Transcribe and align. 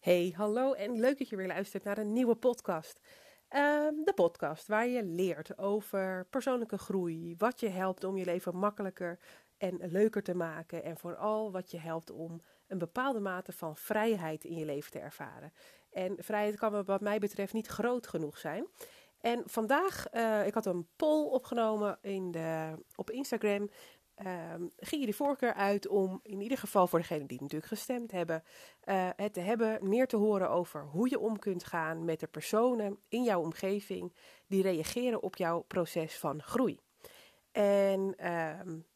Hey, 0.00 0.34
hallo 0.36 0.72
en 0.72 1.00
leuk 1.00 1.18
dat 1.18 1.28
je 1.28 1.36
weer 1.36 1.46
luistert 1.46 1.84
naar 1.84 1.98
een 1.98 2.12
nieuwe 2.12 2.34
podcast. 2.34 3.00
Ehm, 3.48 3.94
de 4.04 4.12
podcast 4.14 4.66
waar 4.66 4.86
je 4.86 5.04
leert 5.04 5.58
over 5.58 6.26
persoonlijke 6.30 6.78
groei, 6.78 7.34
wat 7.38 7.60
je 7.60 7.68
helpt 7.68 8.04
om 8.04 8.16
je 8.16 8.24
leven 8.24 8.56
makkelijker 8.56 9.18
en 9.58 9.78
leuker 9.80 10.22
te 10.22 10.34
maken 10.34 10.84
en 10.84 10.96
vooral 10.96 11.52
wat 11.52 11.70
je 11.70 11.78
helpt 11.78 12.10
om 12.10 12.42
een 12.66 12.78
bepaalde 12.78 13.20
mate 13.20 13.52
van 13.52 13.76
vrijheid 13.76 14.44
in 14.44 14.56
je 14.56 14.64
leven 14.64 14.90
te 14.90 14.98
ervaren. 14.98 15.52
En 15.90 16.14
vrijheid 16.18 16.56
kan 16.56 16.84
wat 16.84 17.00
mij 17.00 17.18
betreft 17.18 17.52
niet 17.52 17.66
groot 17.66 18.06
genoeg 18.06 18.38
zijn. 18.38 18.66
En 19.20 19.42
vandaag, 19.46 20.14
uh, 20.14 20.46
ik 20.46 20.54
had 20.54 20.66
een 20.66 20.88
poll 20.96 21.24
opgenomen 21.24 21.98
in 22.02 22.30
de, 22.30 22.74
op 22.96 23.10
Instagram 23.10 23.70
um, 24.26 24.72
ging 24.76 25.00
je 25.00 25.06
de 25.06 25.12
voorkeur 25.12 25.54
uit 25.54 25.88
om, 25.88 26.20
in 26.22 26.40
ieder 26.40 26.58
geval 26.58 26.86
voor 26.86 26.98
degenen 26.98 27.26
die 27.26 27.40
natuurlijk 27.40 27.70
gestemd 27.70 28.10
hebben, 28.10 28.42
uh, 28.84 29.08
het 29.16 29.32
te 29.32 29.40
hebben, 29.40 29.88
meer 29.88 30.06
te 30.06 30.16
horen 30.16 30.50
over 30.50 30.84
hoe 30.84 31.10
je 31.10 31.18
om 31.18 31.38
kunt 31.38 31.64
gaan 31.64 32.04
met 32.04 32.20
de 32.20 32.26
personen 32.26 32.98
in 33.08 33.22
jouw 33.22 33.40
omgeving 33.40 34.14
die 34.46 34.62
reageren 34.62 35.22
op 35.22 35.36
jouw 35.36 35.60
proces 35.60 36.18
van 36.18 36.42
groei. 36.42 36.78
En 37.52 38.30
um, 38.30 38.86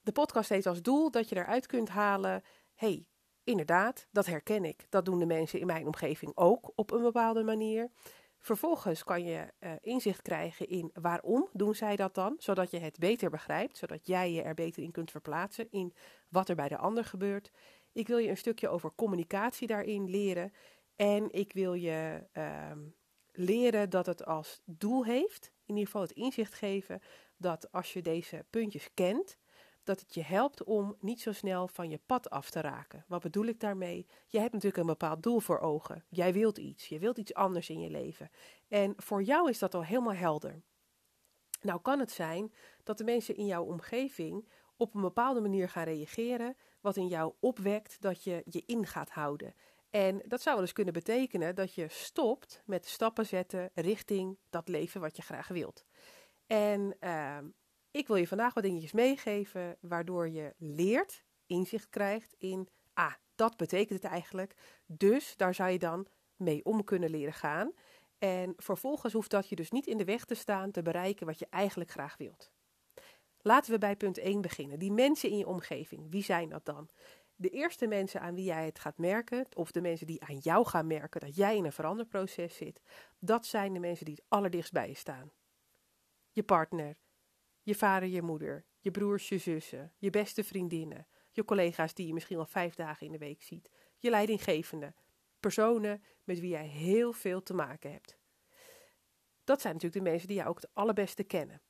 de 0.00 0.12
podcast 0.12 0.48
heeft 0.48 0.66
als 0.66 0.82
doel 0.82 1.10
dat 1.10 1.28
je 1.28 1.36
eruit 1.36 1.66
kunt 1.66 1.88
halen, 1.88 2.42
hey, 2.74 3.06
inderdaad, 3.44 4.06
dat 4.10 4.26
herken 4.26 4.64
ik. 4.64 4.86
Dat 4.88 5.04
doen 5.04 5.18
de 5.18 5.26
mensen 5.26 5.60
in 5.60 5.66
mijn 5.66 5.86
omgeving 5.86 6.32
ook 6.34 6.72
op 6.74 6.90
een 6.90 7.02
bepaalde 7.02 7.42
manier. 7.42 7.90
Vervolgens 8.46 9.04
kan 9.04 9.24
je 9.24 9.52
uh, 9.60 9.72
inzicht 9.80 10.22
krijgen 10.22 10.68
in 10.68 10.90
waarom 10.94 11.48
doen 11.52 11.74
zij 11.74 11.96
dat 11.96 12.14
dan, 12.14 12.34
zodat 12.38 12.70
je 12.70 12.78
het 12.78 12.98
beter 12.98 13.30
begrijpt, 13.30 13.76
zodat 13.76 14.06
jij 14.06 14.32
je 14.32 14.42
er 14.42 14.54
beter 14.54 14.82
in 14.82 14.90
kunt 14.90 15.10
verplaatsen 15.10 15.70
in 15.70 15.94
wat 16.28 16.48
er 16.48 16.54
bij 16.54 16.68
de 16.68 16.76
ander 16.76 17.04
gebeurt. 17.04 17.50
Ik 17.92 18.06
wil 18.06 18.18
je 18.18 18.28
een 18.28 18.36
stukje 18.36 18.68
over 18.68 18.92
communicatie 18.94 19.66
daarin 19.66 20.10
leren 20.10 20.52
en 20.96 21.32
ik 21.32 21.52
wil 21.52 21.74
je 21.74 22.26
uh, 22.32 22.72
leren 23.32 23.90
dat 23.90 24.06
het 24.06 24.24
als 24.24 24.60
doel 24.64 25.04
heeft, 25.04 25.52
in 25.64 25.74
ieder 25.74 25.84
geval 25.84 26.02
het 26.02 26.12
inzicht 26.12 26.54
geven, 26.54 27.00
dat 27.36 27.72
als 27.72 27.92
je 27.92 28.02
deze 28.02 28.44
puntjes 28.50 28.88
kent, 28.94 29.36
dat 29.86 30.00
het 30.00 30.14
je 30.14 30.22
helpt 30.22 30.64
om 30.64 30.96
niet 31.00 31.20
zo 31.20 31.32
snel 31.32 31.68
van 31.68 31.90
je 31.90 32.00
pad 32.06 32.30
af 32.30 32.50
te 32.50 32.60
raken. 32.60 33.04
Wat 33.08 33.22
bedoel 33.22 33.44
ik 33.44 33.60
daarmee? 33.60 34.06
Je 34.26 34.38
hebt 34.38 34.52
natuurlijk 34.52 34.80
een 34.80 34.86
bepaald 34.86 35.22
doel 35.22 35.40
voor 35.40 35.58
ogen. 35.58 36.04
Jij 36.08 36.32
wilt 36.32 36.58
iets. 36.58 36.88
Je 36.88 36.98
wilt 36.98 37.18
iets 37.18 37.34
anders 37.34 37.70
in 37.70 37.80
je 37.80 37.90
leven. 37.90 38.30
En 38.68 38.94
voor 38.96 39.22
jou 39.22 39.48
is 39.48 39.58
dat 39.58 39.74
al 39.74 39.84
helemaal 39.84 40.14
helder. 40.14 40.62
Nou 41.60 41.80
kan 41.80 41.98
het 41.98 42.10
zijn 42.10 42.52
dat 42.82 42.98
de 42.98 43.04
mensen 43.04 43.36
in 43.36 43.46
jouw 43.46 43.64
omgeving 43.64 44.48
op 44.76 44.94
een 44.94 45.00
bepaalde 45.00 45.40
manier 45.40 45.68
gaan 45.68 45.84
reageren, 45.84 46.56
wat 46.80 46.96
in 46.96 47.08
jou 47.08 47.32
opwekt 47.40 48.00
dat 48.00 48.24
je 48.24 48.42
je 48.44 48.62
in 48.66 48.86
gaat 48.86 49.10
houden. 49.10 49.54
En 49.90 50.22
dat 50.26 50.42
zou 50.42 50.60
eens 50.60 50.72
kunnen 50.72 50.92
betekenen 50.92 51.54
dat 51.54 51.74
je 51.74 51.86
stopt 51.88 52.62
met 52.64 52.86
stappen 52.86 53.26
zetten 53.26 53.70
richting 53.74 54.38
dat 54.50 54.68
leven 54.68 55.00
wat 55.00 55.16
je 55.16 55.22
graag 55.22 55.48
wilt. 55.48 55.84
En 56.46 56.96
uh, 57.00 57.38
ik 57.96 58.06
wil 58.06 58.16
je 58.16 58.28
vandaag 58.28 58.54
wat 58.54 58.62
dingetjes 58.62 58.92
meegeven 58.92 59.76
waardoor 59.80 60.28
je 60.28 60.54
leert, 60.58 61.24
inzicht 61.46 61.88
krijgt 61.88 62.34
in, 62.38 62.68
ah, 62.94 63.12
dat 63.34 63.56
betekent 63.56 64.02
het 64.02 64.12
eigenlijk. 64.12 64.54
Dus 64.86 65.36
daar 65.36 65.54
zou 65.54 65.70
je 65.70 65.78
dan 65.78 66.06
mee 66.36 66.64
om 66.64 66.84
kunnen 66.84 67.10
leren 67.10 67.32
gaan. 67.32 67.72
En 68.18 68.54
vervolgens 68.56 69.12
hoeft 69.12 69.30
dat 69.30 69.48
je 69.48 69.56
dus 69.56 69.70
niet 69.70 69.86
in 69.86 69.96
de 69.96 70.04
weg 70.04 70.24
te 70.24 70.34
staan 70.34 70.70
te 70.70 70.82
bereiken 70.82 71.26
wat 71.26 71.38
je 71.38 71.46
eigenlijk 71.50 71.90
graag 71.90 72.16
wilt. 72.16 72.50
Laten 73.38 73.72
we 73.72 73.78
bij 73.78 73.96
punt 73.96 74.18
1 74.18 74.40
beginnen. 74.40 74.78
Die 74.78 74.92
mensen 74.92 75.30
in 75.30 75.38
je 75.38 75.46
omgeving, 75.46 76.10
wie 76.10 76.22
zijn 76.22 76.48
dat 76.48 76.64
dan? 76.64 76.88
De 77.34 77.50
eerste 77.50 77.86
mensen 77.86 78.20
aan 78.20 78.34
wie 78.34 78.44
jij 78.44 78.64
het 78.64 78.78
gaat 78.78 78.98
merken, 78.98 79.46
of 79.54 79.70
de 79.70 79.80
mensen 79.80 80.06
die 80.06 80.24
aan 80.24 80.38
jou 80.38 80.66
gaan 80.66 80.86
merken 80.86 81.20
dat 81.20 81.36
jij 81.36 81.56
in 81.56 81.64
een 81.64 81.72
veranderproces 81.72 82.56
zit, 82.56 82.80
dat 83.18 83.46
zijn 83.46 83.72
de 83.72 83.78
mensen 83.78 84.04
die 84.04 84.14
het 84.14 84.24
allerdichtst 84.28 84.72
bij 84.72 84.88
je 84.88 84.94
staan. 84.94 85.32
Je 86.30 86.42
partner, 86.42 86.96
je 87.66 87.74
vader, 87.74 88.08
je 88.08 88.22
moeder, 88.22 88.64
je 88.78 88.90
broers, 88.90 89.28
je 89.28 89.38
zussen, 89.38 89.92
je 89.98 90.10
beste 90.10 90.44
vriendinnen, 90.44 91.06
je 91.30 91.44
collega's 91.44 91.94
die 91.94 92.06
je 92.06 92.12
misschien 92.12 92.38
al 92.38 92.46
vijf 92.46 92.74
dagen 92.74 93.06
in 93.06 93.12
de 93.12 93.18
week 93.18 93.42
ziet, 93.42 93.70
je 93.98 94.10
leidinggevende, 94.10 94.94
personen 95.40 96.02
met 96.24 96.40
wie 96.40 96.50
jij 96.50 96.66
heel 96.66 97.12
veel 97.12 97.42
te 97.42 97.54
maken 97.54 97.92
hebt. 97.92 98.18
Dat 99.44 99.60
zijn 99.60 99.72
natuurlijk 99.72 100.04
de 100.04 100.10
mensen 100.10 100.28
die 100.28 100.36
jou 100.36 100.48
ook 100.48 100.60
het 100.60 100.74
allerbeste 100.74 101.24
kennen. 101.24 101.62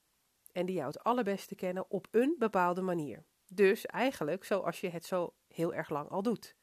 En 0.53 0.67
die 0.67 0.75
jou 0.75 0.87
het 0.87 1.03
allerbeste 1.03 1.55
kennen 1.55 1.91
op 1.91 2.07
een 2.11 2.35
bepaalde 2.39 2.81
manier. 2.81 3.25
Dus 3.47 3.87
eigenlijk 3.87 4.45
zoals 4.45 4.81
je 4.81 4.89
het 4.89 5.05
zo 5.05 5.35
heel 5.49 5.75
erg 5.75 5.89
lang 5.89 6.09
al 6.09 6.23
doet. 6.23 6.57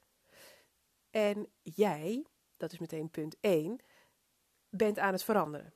En 1.10 1.52
jij, 1.62 2.26
dat 2.58 2.72
is 2.72 2.80
meteen 2.80 3.10
punt 3.10 3.38
1, 3.40 3.84
bent 4.70 5.00
aan 5.00 5.14
het 5.14 5.24
veranderen. 5.24 5.74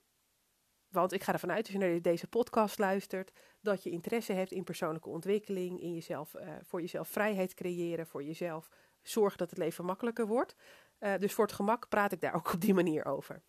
Want 1.00 1.14
ik 1.14 1.24
ga 1.24 1.34
ervan 1.34 1.52
uit, 1.52 1.64
als 1.64 1.74
je 1.74 1.78
naar 1.78 2.02
deze 2.02 2.28
podcast 2.28 2.80
luistert, 2.80 3.32
dat 3.62 3.84
je 3.84 3.90
interesse 3.90 4.34
hebt 4.34 4.52
in 4.52 4.64
persoonlijke 4.64 5.10
ontwikkeling, 5.10 5.82
in 5.82 5.94
jezelf, 5.94 6.34
uh, 6.34 6.50
voor 6.64 6.82
jezelf 6.82 7.08
vrijheid 7.08 7.54
creëren, 7.54 8.08
voor 8.08 8.24
jezelf 8.24 8.70
zorgen 9.02 9.38
dat 9.38 9.50
het 9.50 9.60
leven 9.60 9.86
makkelijker 9.86 10.28
wordt. 10.28 10.56
Uh, 11.00 11.18
dus 11.18 11.34
voor 11.34 11.46
het 11.46 11.54
gemak 11.54 11.90
praat 11.90 12.12
ik 12.12 12.22
daar 12.22 12.34
ook 12.36 12.54
op 12.54 12.62
die 12.62 12.74
manier 12.74 13.06
over. 13.06 13.42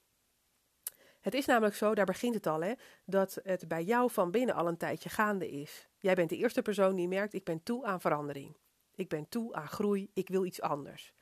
Het 1.20 1.34
is 1.34 1.46
namelijk 1.46 1.74
zo, 1.74 1.94
daar 1.94 2.04
begint 2.04 2.34
het 2.34 2.46
al, 2.46 2.62
hè, 2.62 2.72
dat 3.04 3.38
het 3.42 3.68
bij 3.68 3.84
jou 3.84 4.10
van 4.10 4.30
binnen 4.30 4.54
al 4.54 4.68
een 4.68 4.76
tijdje 4.76 5.08
gaande 5.08 5.50
is. 5.50 5.88
Jij 5.98 6.14
bent 6.14 6.28
de 6.28 6.36
eerste 6.36 6.62
persoon 6.62 6.96
die 6.96 7.08
merkt, 7.08 7.34
ik 7.34 7.44
ben 7.44 7.62
toe 7.62 7.84
aan 7.84 8.00
verandering. 8.00 8.56
Ik 8.94 9.08
ben 9.08 9.28
toe 9.28 9.54
aan 9.54 9.68
groei, 9.68 10.10
ik 10.14 10.28
wil 10.28 10.44
iets 10.44 10.60
anders. 10.60 11.14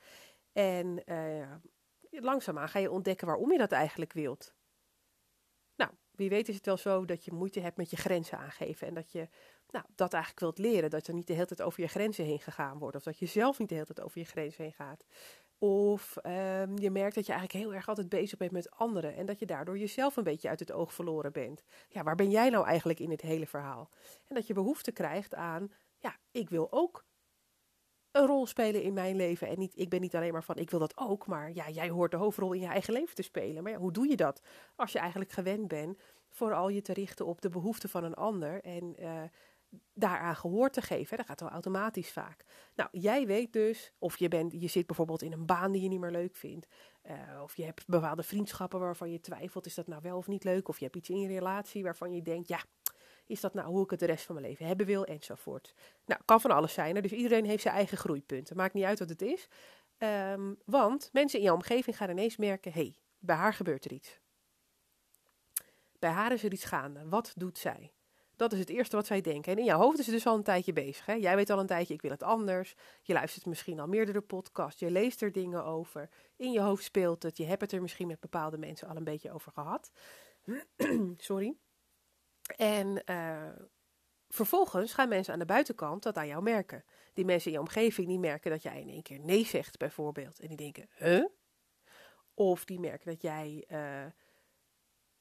En 0.52 1.02
uh, 1.06 1.52
langzaamaan 2.10 2.68
ga 2.68 2.78
je 2.78 2.90
ontdekken 2.90 3.26
waarom 3.26 3.52
je 3.52 3.58
dat 3.58 3.72
eigenlijk 3.72 4.12
wilt 4.12 4.54
wie 6.16 6.28
weet 6.28 6.48
is 6.48 6.54
het 6.54 6.66
wel 6.66 6.76
zo 6.76 7.04
dat 7.04 7.24
je 7.24 7.32
moeite 7.32 7.60
hebt 7.60 7.76
met 7.76 7.90
je 7.90 7.96
grenzen 7.96 8.38
aangeven. 8.38 8.86
En 8.86 8.94
dat 8.94 9.12
je 9.12 9.28
nou, 9.70 9.84
dat 9.94 10.12
eigenlijk 10.12 10.40
wilt 10.40 10.58
leren. 10.58 10.90
Dat 10.90 11.06
er 11.06 11.14
niet 11.14 11.26
de 11.26 11.32
hele 11.32 11.46
tijd 11.46 11.62
over 11.62 11.80
je 11.80 11.88
grenzen 11.88 12.24
heen 12.24 12.40
gegaan 12.40 12.78
wordt. 12.78 12.96
Of 12.96 13.02
dat 13.02 13.18
je 13.18 13.26
zelf 13.26 13.58
niet 13.58 13.68
de 13.68 13.74
hele 13.74 13.86
tijd 13.86 14.00
over 14.00 14.18
je 14.18 14.24
grenzen 14.24 14.62
heen 14.62 14.72
gaat. 14.72 15.04
Of 15.58 16.16
um, 16.22 16.78
je 16.78 16.90
merkt 16.90 17.14
dat 17.14 17.26
je 17.26 17.32
eigenlijk 17.32 17.64
heel 17.64 17.74
erg 17.74 17.88
altijd 17.88 18.08
bezig 18.08 18.38
bent 18.38 18.50
met 18.50 18.70
anderen. 18.70 19.14
En 19.14 19.26
dat 19.26 19.38
je 19.38 19.46
daardoor 19.46 19.78
jezelf 19.78 20.16
een 20.16 20.24
beetje 20.24 20.48
uit 20.48 20.60
het 20.60 20.72
oog 20.72 20.92
verloren 20.94 21.32
bent. 21.32 21.62
Ja, 21.88 22.02
waar 22.02 22.14
ben 22.14 22.30
jij 22.30 22.50
nou 22.50 22.66
eigenlijk 22.66 23.00
in 23.00 23.10
het 23.10 23.20
hele 23.20 23.46
verhaal? 23.46 23.90
En 24.28 24.34
dat 24.34 24.46
je 24.46 24.54
behoefte 24.54 24.92
krijgt 24.92 25.34
aan, 25.34 25.72
ja, 25.98 26.16
ik 26.30 26.48
wil 26.48 26.72
ook 26.72 27.05
een 28.16 28.26
rol 28.26 28.46
spelen 28.46 28.82
in 28.82 28.92
mijn 28.92 29.16
leven. 29.16 29.48
En 29.48 29.58
niet, 29.58 29.72
ik 29.76 29.88
ben 29.88 30.00
niet 30.00 30.14
alleen 30.14 30.32
maar 30.32 30.44
van, 30.44 30.56
ik 30.56 30.70
wil 30.70 30.78
dat 30.78 30.96
ook, 30.96 31.26
maar 31.26 31.52
ja, 31.54 31.70
jij 31.70 31.88
hoort 31.88 32.10
de 32.10 32.16
hoofdrol 32.16 32.52
in 32.52 32.60
je 32.60 32.66
eigen 32.66 32.92
leven 32.92 33.14
te 33.14 33.22
spelen. 33.22 33.62
Maar 33.62 33.74
hoe 33.74 33.92
doe 33.92 34.08
je 34.08 34.16
dat? 34.16 34.42
Als 34.76 34.92
je 34.92 34.98
eigenlijk 34.98 35.32
gewend 35.32 35.68
bent 35.68 35.98
vooral 36.28 36.68
je 36.68 36.82
te 36.82 36.92
richten 36.92 37.26
op 37.26 37.40
de 37.40 37.48
behoeften 37.48 37.88
van 37.88 38.04
een 38.04 38.14
ander 38.14 38.62
en 38.62 38.94
uh, 39.00 39.22
daaraan 39.94 40.36
gehoor 40.36 40.70
te 40.70 40.82
geven. 40.82 41.16
Dat 41.16 41.26
gaat 41.26 41.40
wel 41.40 41.50
automatisch 41.50 42.12
vaak. 42.12 42.44
Nou, 42.74 42.88
jij 42.92 43.26
weet 43.26 43.52
dus, 43.52 43.92
of 43.98 44.16
je, 44.16 44.28
bent, 44.28 44.52
je 44.52 44.68
zit 44.68 44.86
bijvoorbeeld 44.86 45.22
in 45.22 45.32
een 45.32 45.46
baan 45.46 45.72
die 45.72 45.82
je 45.82 45.88
niet 45.88 46.00
meer 46.00 46.10
leuk 46.10 46.36
vindt. 46.36 46.66
Uh, 47.06 47.42
of 47.42 47.56
je 47.56 47.64
hebt 47.64 47.86
bepaalde 47.86 48.22
vriendschappen 48.22 48.80
waarvan 48.80 49.10
je 49.10 49.20
twijfelt, 49.20 49.66
is 49.66 49.74
dat 49.74 49.86
nou 49.86 50.02
wel 50.02 50.16
of 50.16 50.26
niet 50.26 50.44
leuk? 50.44 50.68
Of 50.68 50.78
je 50.78 50.84
hebt 50.84 50.96
iets 50.96 51.10
in 51.10 51.20
je 51.20 51.28
relatie 51.28 51.82
waarvan 51.82 52.14
je 52.14 52.22
denkt, 52.22 52.48
ja, 52.48 52.64
is 53.26 53.40
dat 53.40 53.54
nou 53.54 53.68
hoe 53.68 53.84
ik 53.84 53.90
het 53.90 54.00
de 54.00 54.06
rest 54.06 54.24
van 54.24 54.34
mijn 54.34 54.46
leven 54.46 54.66
hebben 54.66 54.86
wil, 54.86 55.04
enzovoort. 55.04 55.74
Nou, 56.04 56.20
kan 56.24 56.40
van 56.40 56.50
alles 56.50 56.72
zijn. 56.72 57.02
Dus 57.02 57.12
iedereen 57.12 57.44
heeft 57.44 57.62
zijn 57.62 57.74
eigen 57.74 57.98
groeipunten. 57.98 58.56
Maakt 58.56 58.74
niet 58.74 58.84
uit 58.84 58.98
wat 58.98 59.08
het 59.08 59.22
is. 59.22 59.48
Um, 59.98 60.58
want 60.64 61.08
mensen 61.12 61.38
in 61.38 61.44
jouw 61.44 61.54
omgeving 61.54 61.96
gaan 61.96 62.10
ineens 62.10 62.36
merken: 62.36 62.72
hé, 62.72 62.80
hey, 62.80 62.96
bij 63.18 63.36
haar 63.36 63.54
gebeurt 63.54 63.84
er 63.84 63.92
iets. 63.92 64.18
Bij 65.98 66.10
haar 66.10 66.32
is 66.32 66.44
er 66.44 66.52
iets 66.52 66.64
gaande. 66.64 67.08
Wat 67.08 67.32
doet 67.36 67.58
zij? 67.58 67.92
Dat 68.36 68.52
is 68.52 68.58
het 68.58 68.68
eerste 68.68 68.96
wat 68.96 69.06
zij 69.06 69.20
denken. 69.20 69.52
En 69.52 69.58
in 69.58 69.64
jouw 69.64 69.78
hoofd 69.78 69.98
is 69.98 70.06
het 70.06 70.14
dus 70.14 70.26
al 70.26 70.36
een 70.36 70.42
tijdje 70.42 70.72
bezig. 70.72 71.06
Hè? 71.06 71.12
Jij 71.12 71.36
weet 71.36 71.50
al 71.50 71.58
een 71.58 71.66
tijdje, 71.66 71.94
ik 71.94 72.02
wil 72.02 72.10
het 72.10 72.22
anders. 72.22 72.74
Je 73.02 73.12
luistert 73.12 73.46
misschien 73.46 73.80
al 73.80 73.86
meerdere 73.86 74.20
podcasts. 74.20 74.80
Je 74.80 74.90
leest 74.90 75.22
er 75.22 75.32
dingen 75.32 75.64
over. 75.64 76.08
In 76.36 76.52
je 76.52 76.60
hoofd 76.60 76.84
speelt 76.84 77.22
het. 77.22 77.36
Je 77.36 77.44
hebt 77.44 77.60
het 77.60 77.72
er 77.72 77.82
misschien 77.82 78.06
met 78.06 78.20
bepaalde 78.20 78.58
mensen 78.58 78.88
al 78.88 78.96
een 78.96 79.04
beetje 79.04 79.32
over 79.32 79.52
gehad. 79.52 79.90
Sorry. 81.16 81.56
En 82.46 83.02
uh, 83.10 83.48
vervolgens 84.28 84.94
gaan 84.94 85.08
mensen 85.08 85.32
aan 85.32 85.38
de 85.38 85.44
buitenkant 85.44 86.02
dat 86.02 86.16
aan 86.16 86.26
jou 86.26 86.42
merken. 86.42 86.84
Die 87.12 87.24
mensen 87.24 87.50
in 87.50 87.56
je 87.56 87.62
omgeving 87.62 88.06
die 88.06 88.18
merken 88.18 88.50
dat 88.50 88.62
jij 88.62 88.80
in 88.80 88.88
één 88.88 89.02
keer 89.02 89.20
nee 89.20 89.44
zegt, 89.44 89.78
bijvoorbeeld. 89.78 90.40
En 90.40 90.48
die 90.48 90.56
denken, 90.56 90.88
huh? 90.96 91.24
Of 92.34 92.64
die 92.64 92.80
merken 92.80 93.10
dat 93.10 93.22
jij 93.22 93.64
uh, 93.68 94.06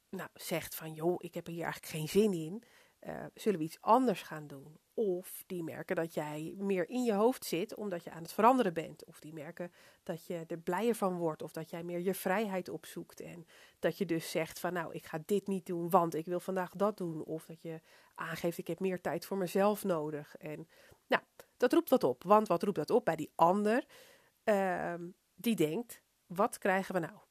nou, 0.08 0.28
zegt 0.34 0.74
van, 0.74 0.92
joh, 0.92 1.14
ik 1.18 1.34
heb 1.34 1.46
hier 1.46 1.62
eigenlijk 1.62 1.92
geen 1.92 2.08
zin 2.08 2.32
in. 2.32 2.62
Uh, 3.06 3.24
zullen 3.34 3.58
we 3.58 3.64
iets 3.64 3.80
anders 3.80 4.22
gaan 4.22 4.46
doen? 4.46 4.78
Of 4.94 5.42
die 5.46 5.62
merken 5.62 5.96
dat 5.96 6.14
jij 6.14 6.54
meer 6.58 6.88
in 6.88 7.02
je 7.02 7.12
hoofd 7.12 7.44
zit 7.44 7.74
omdat 7.74 8.04
je 8.04 8.10
aan 8.10 8.22
het 8.22 8.32
veranderen 8.32 8.72
bent. 8.72 9.04
Of 9.04 9.20
die 9.20 9.32
merken 9.32 9.72
dat 10.02 10.26
je 10.26 10.44
er 10.46 10.58
blijer 10.58 10.94
van 10.94 11.16
wordt. 11.16 11.42
Of 11.42 11.52
dat 11.52 11.70
jij 11.70 11.82
meer 11.82 12.00
je 12.00 12.14
vrijheid 12.14 12.68
opzoekt. 12.68 13.20
En 13.20 13.46
dat 13.78 13.98
je 13.98 14.06
dus 14.06 14.30
zegt 14.30 14.58
van 14.58 14.72
nou, 14.72 14.94
ik 14.94 15.06
ga 15.06 15.22
dit 15.26 15.46
niet 15.46 15.66
doen, 15.66 15.90
want 15.90 16.14
ik 16.14 16.26
wil 16.26 16.40
vandaag 16.40 16.70
dat 16.70 16.96
doen. 16.96 17.24
Of 17.24 17.44
dat 17.44 17.62
je 17.62 17.80
aangeeft, 18.14 18.58
ik 18.58 18.66
heb 18.66 18.80
meer 18.80 19.00
tijd 19.00 19.26
voor 19.26 19.36
mezelf 19.36 19.84
nodig. 19.84 20.36
En 20.36 20.68
nou, 21.06 21.22
dat 21.56 21.72
roept 21.72 21.90
wat 21.90 22.04
op. 22.04 22.22
Want 22.22 22.48
wat 22.48 22.62
roept 22.62 22.76
dat 22.76 22.90
op 22.90 23.04
bij 23.04 23.16
die 23.16 23.32
ander? 23.34 23.84
Uh, 24.44 24.94
die 25.34 25.56
denkt: 25.56 26.02
wat 26.26 26.58
krijgen 26.58 26.94
we 26.94 27.00
nou? 27.00 27.25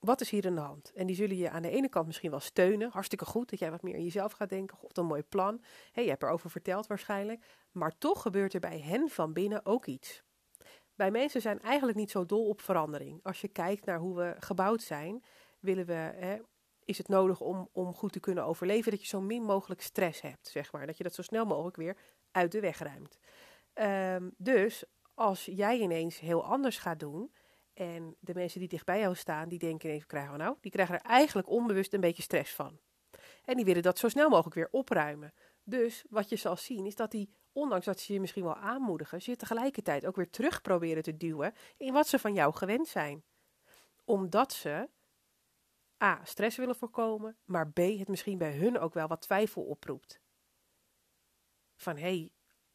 Wat 0.00 0.20
is 0.20 0.30
hier 0.30 0.46
aan 0.46 0.54
de 0.54 0.60
hand? 0.60 0.92
En 0.94 1.06
die 1.06 1.16
zullen 1.16 1.36
je 1.36 1.50
aan 1.50 1.62
de 1.62 1.70
ene 1.70 1.88
kant 1.88 2.06
misschien 2.06 2.30
wel 2.30 2.40
steunen. 2.40 2.90
Hartstikke 2.90 3.24
goed 3.24 3.50
dat 3.50 3.58
jij 3.58 3.70
wat 3.70 3.82
meer 3.82 3.94
in 3.94 4.02
jezelf 4.02 4.32
gaat 4.32 4.48
denken. 4.48 4.78
Of 4.80 4.96
een 4.96 5.06
mooi 5.06 5.22
plan. 5.22 5.62
Hey, 5.92 6.04
je 6.04 6.10
hebt 6.10 6.22
erover 6.22 6.50
verteld 6.50 6.86
waarschijnlijk. 6.86 7.44
Maar 7.72 7.98
toch 7.98 8.22
gebeurt 8.22 8.54
er 8.54 8.60
bij 8.60 8.80
hen 8.80 9.08
van 9.08 9.32
binnen 9.32 9.66
ook 9.66 9.86
iets. 9.86 10.22
Wij 10.94 11.10
mensen 11.10 11.40
zijn 11.40 11.60
eigenlijk 11.60 11.98
niet 11.98 12.10
zo 12.10 12.26
dol 12.26 12.48
op 12.48 12.60
verandering. 12.60 13.20
Als 13.22 13.40
je 13.40 13.48
kijkt 13.48 13.84
naar 13.84 13.98
hoe 13.98 14.16
we 14.16 14.34
gebouwd 14.38 14.82
zijn, 14.82 15.24
willen 15.58 15.86
we, 15.86 15.92
hè, 15.92 16.38
is 16.84 16.98
het 16.98 17.08
nodig 17.08 17.40
om, 17.40 17.68
om 17.72 17.94
goed 17.94 18.12
te 18.12 18.20
kunnen 18.20 18.44
overleven 18.44 18.90
dat 18.90 19.00
je 19.00 19.06
zo 19.06 19.20
min 19.20 19.42
mogelijk 19.42 19.82
stress 19.82 20.20
hebt, 20.20 20.48
zeg 20.48 20.72
maar. 20.72 20.86
Dat 20.86 20.96
je 20.96 21.02
dat 21.02 21.14
zo 21.14 21.22
snel 21.22 21.44
mogelijk 21.44 21.76
weer 21.76 21.96
uit 22.30 22.52
de 22.52 22.60
weg 22.60 22.78
ruimt. 22.78 23.18
Ehm, 23.72 24.30
dus 24.36 24.84
als 25.14 25.44
jij 25.44 25.78
ineens 25.78 26.20
heel 26.20 26.44
anders 26.44 26.78
gaat 26.78 27.00
doen, 27.00 27.32
en 27.80 28.16
de 28.20 28.34
mensen 28.34 28.60
die 28.60 28.68
dicht 28.68 28.84
bij 28.84 29.00
jou 29.00 29.14
staan, 29.14 29.48
die 29.48 29.58
denken 29.58 29.88
ineens, 29.88 30.06
krijgen 30.06 30.32
we 30.32 30.38
nou? 30.38 30.56
Die 30.60 30.70
krijgen 30.70 30.94
er 30.94 31.00
eigenlijk 31.00 31.48
onbewust 31.48 31.92
een 31.92 32.00
beetje 32.00 32.22
stress 32.22 32.54
van. 32.54 32.78
En 33.44 33.56
die 33.56 33.64
willen 33.64 33.82
dat 33.82 33.98
zo 33.98 34.08
snel 34.08 34.28
mogelijk 34.28 34.54
weer 34.54 34.68
opruimen. 34.70 35.32
Dus 35.64 36.04
wat 36.08 36.28
je 36.28 36.36
zal 36.36 36.56
zien 36.56 36.86
is 36.86 36.94
dat 36.94 37.10
die, 37.10 37.34
ondanks 37.52 37.86
dat 37.86 38.00
ze 38.00 38.12
je 38.12 38.20
misschien 38.20 38.44
wel 38.44 38.56
aanmoedigen, 38.56 39.22
ze 39.22 39.30
je 39.30 39.36
tegelijkertijd 39.36 40.06
ook 40.06 40.16
weer 40.16 40.30
terug 40.30 40.60
proberen 40.60 41.02
te 41.02 41.16
duwen 41.16 41.54
in 41.76 41.92
wat 41.92 42.08
ze 42.08 42.18
van 42.18 42.34
jou 42.34 42.54
gewend 42.54 42.88
zijn. 42.88 43.24
Omdat 44.04 44.52
ze 44.52 44.88
A. 46.02 46.20
stress 46.24 46.56
willen 46.56 46.76
voorkomen, 46.76 47.36
maar 47.44 47.70
B. 47.70 47.78
het 47.78 48.08
misschien 48.08 48.38
bij 48.38 48.56
hun 48.56 48.78
ook 48.78 48.94
wel 48.94 49.06
wat 49.06 49.22
twijfel 49.22 49.62
oproept. 49.62 50.20
Van 51.76 51.96
hé, 51.96 52.02
hey, 52.02 52.30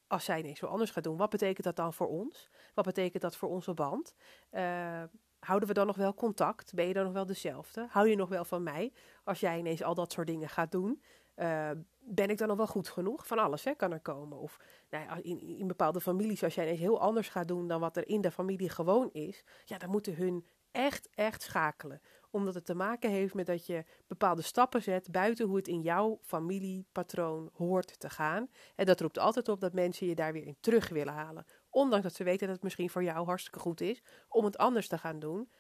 als 0.08 0.26
zij 0.26 0.40
ineens 0.40 0.60
zo 0.60 0.66
anders 0.66 0.92
gaat 0.92 1.04
doen, 1.04 1.18
wat 1.18 1.30
betekent 1.30 1.66
dat 1.66 1.76
dan 1.76 1.94
voor 1.94 2.08
ons? 2.08 2.50
Wat 2.74 2.86
betekent 2.86 3.22
dat 3.22 3.36
voor 3.36 3.50
onze 3.50 3.74
band? 3.74 4.14
Uh, 4.52 5.04
houden 5.40 5.68
we 5.68 5.74
dan 5.74 5.88
nog 5.88 5.96
wel 5.96 6.14
contact? 6.14 6.74
Ben 6.74 6.88
je 6.88 6.94
dan 6.94 7.04
nog 7.04 7.14
wel 7.14 7.26
dezelfde? 7.26 7.88
Hou 7.90 8.10
je 8.10 8.16
nog 8.16 8.30
wel 8.30 8.46
van 8.46 8.64
mij 8.64 8.94
als 9.24 9.40
jij 9.40 9.58
ineens 9.58 9.84
al 9.84 9.94
dat 9.94 10.12
soort 10.12 10.28
dingen 10.28 10.50
gaat 10.50 10.72
doen? 10.72 11.04
Uh, 11.36 11.70
ben 12.00 12.30
ik 12.30 12.38
dan 12.38 12.48
nog 12.48 12.58
wel 12.58 12.68
goed 12.68 12.90
genoeg? 12.90 13.28
Van 13.28 13.40
alles 13.40 13.64
hè, 13.64 13.76
kan 13.76 13.92
er 13.92 14.00
komen. 14.00 14.38
Of 14.38 14.60
nou 14.90 15.04
ja, 15.04 15.18
in, 15.22 15.42
in 15.42 15.68
bepaalde 15.68 16.02
families, 16.02 16.44
als 16.44 16.56
jij 16.56 16.64
ineens 16.64 16.80
heel 16.80 17.00
anders 17.02 17.30
gaat 17.30 17.48
doen 17.48 17.68
dan 17.68 17.80
wat 17.80 17.98
er 17.98 18.08
in 18.08 18.22
de 18.22 18.32
familie 18.32 18.70
gewoon 18.70 19.10
is, 19.12 19.44
ja, 19.66 19.78
dan 19.78 19.90
moeten 19.90 20.16
hun 20.16 20.46
echt, 20.72 21.10
echt 21.16 21.42
schakelen 21.42 22.02
omdat 22.36 22.54
het 22.54 22.66
te 22.66 22.76
maken 22.76 23.10
heeft 23.10 23.34
met 23.34 23.46
dat 23.46 23.66
je 23.66 23.86
bepaalde 24.08 24.42
stappen 24.42 24.82
zet 24.82 25.12
buiten 25.12 25.46
hoe 25.46 25.56
het 25.56 25.68
in 25.68 25.82
jouw 25.82 26.20
familiepatroon 26.22 27.50
hoort 27.54 28.00
te 28.00 28.10
gaan. 28.10 28.50
En 28.76 28.86
dat 28.86 29.02
roept 29.02 29.18
altijd 29.18 29.50
op 29.50 29.60
dat 29.60 29.74
mensen 29.74 30.08
je 30.08 30.16
daar 30.16 30.34
weer 30.34 30.46
in 30.46 30.58
terug 30.60 30.90
willen 30.90 31.14
halen. 31.14 31.46
Ondanks 31.70 32.06
dat 32.06 32.16
ze 32.16 32.24
weten 32.24 32.46
dat 32.46 32.56
het 32.56 32.64
misschien 32.64 32.90
voor 32.90 33.04
jou 33.04 33.26
hartstikke 33.26 33.60
goed 33.60 33.82
is 33.82 34.04
om 34.28 34.46
het 34.46 34.58
anders 34.58 34.88
te 34.88 34.98
gaan 34.98 35.20
doen, 35.20 35.52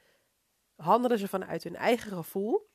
handelen 0.75 1.19
ze 1.19 1.27
vanuit 1.27 1.63
hun 1.63 1.75
eigen 1.75 2.11
gevoel. 2.11 2.69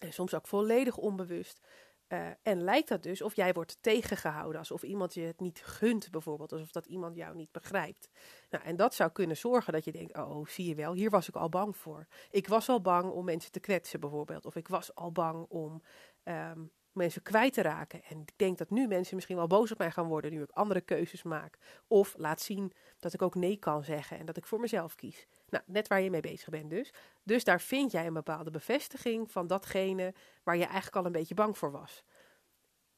En 0.00 0.12
soms 0.12 0.34
ook 0.34 0.46
volledig 0.46 0.96
onbewust. 0.96 1.66
Uh, 2.12 2.28
en 2.42 2.62
lijkt 2.62 2.88
dat 2.88 3.02
dus 3.02 3.22
of 3.22 3.36
jij 3.36 3.52
wordt 3.52 3.78
tegengehouden, 3.80 4.58
alsof 4.58 4.82
iemand 4.82 5.14
je 5.14 5.20
het 5.20 5.40
niet 5.40 5.62
gunt 5.64 6.10
bijvoorbeeld, 6.10 6.52
alsof 6.52 6.70
dat 6.72 6.86
iemand 6.86 7.16
jou 7.16 7.36
niet 7.36 7.52
begrijpt. 7.52 8.08
Nou, 8.50 8.64
en 8.64 8.76
dat 8.76 8.94
zou 8.94 9.10
kunnen 9.10 9.36
zorgen 9.36 9.72
dat 9.72 9.84
je 9.84 9.92
denkt, 9.92 10.16
oh, 10.16 10.46
zie 10.46 10.68
je 10.68 10.74
wel, 10.74 10.92
hier 10.92 11.10
was 11.10 11.28
ik 11.28 11.36
al 11.36 11.48
bang 11.48 11.76
voor. 11.76 12.06
Ik 12.30 12.48
was 12.48 12.68
al 12.68 12.80
bang 12.80 13.10
om 13.10 13.24
mensen 13.24 13.52
te 13.52 13.60
kwetsen 13.60 14.00
bijvoorbeeld, 14.00 14.46
of 14.46 14.56
ik 14.56 14.68
was 14.68 14.94
al 14.94 15.12
bang 15.12 15.46
om 15.48 15.82
um, 16.24 16.70
mensen 16.92 17.22
kwijt 17.22 17.52
te 17.52 17.62
raken. 17.62 18.02
En 18.04 18.20
ik 18.20 18.32
denk 18.36 18.58
dat 18.58 18.70
nu 18.70 18.86
mensen 18.86 19.14
misschien 19.14 19.36
wel 19.36 19.46
boos 19.46 19.72
op 19.72 19.78
mij 19.78 19.90
gaan 19.90 20.08
worden 20.08 20.32
nu 20.32 20.42
ik 20.42 20.50
andere 20.50 20.80
keuzes 20.80 21.22
maak. 21.22 21.58
Of 21.86 22.14
laat 22.16 22.40
zien 22.40 22.72
dat 22.98 23.12
ik 23.12 23.22
ook 23.22 23.34
nee 23.34 23.56
kan 23.56 23.84
zeggen 23.84 24.18
en 24.18 24.26
dat 24.26 24.36
ik 24.36 24.46
voor 24.46 24.60
mezelf 24.60 24.94
kies. 24.94 25.26
Nou, 25.52 25.64
net 25.66 25.88
waar 25.88 26.00
je 26.00 26.10
mee 26.10 26.20
bezig 26.20 26.48
bent 26.48 26.70
dus. 26.70 26.92
Dus 27.22 27.44
daar 27.44 27.60
vind 27.60 27.92
jij 27.92 28.06
een 28.06 28.12
bepaalde 28.12 28.50
bevestiging 28.50 29.30
van 29.30 29.46
datgene 29.46 30.14
waar 30.42 30.56
je 30.56 30.64
eigenlijk 30.64 30.96
al 30.96 31.04
een 31.04 31.12
beetje 31.12 31.34
bang 31.34 31.58
voor 31.58 31.70
was. 31.70 32.04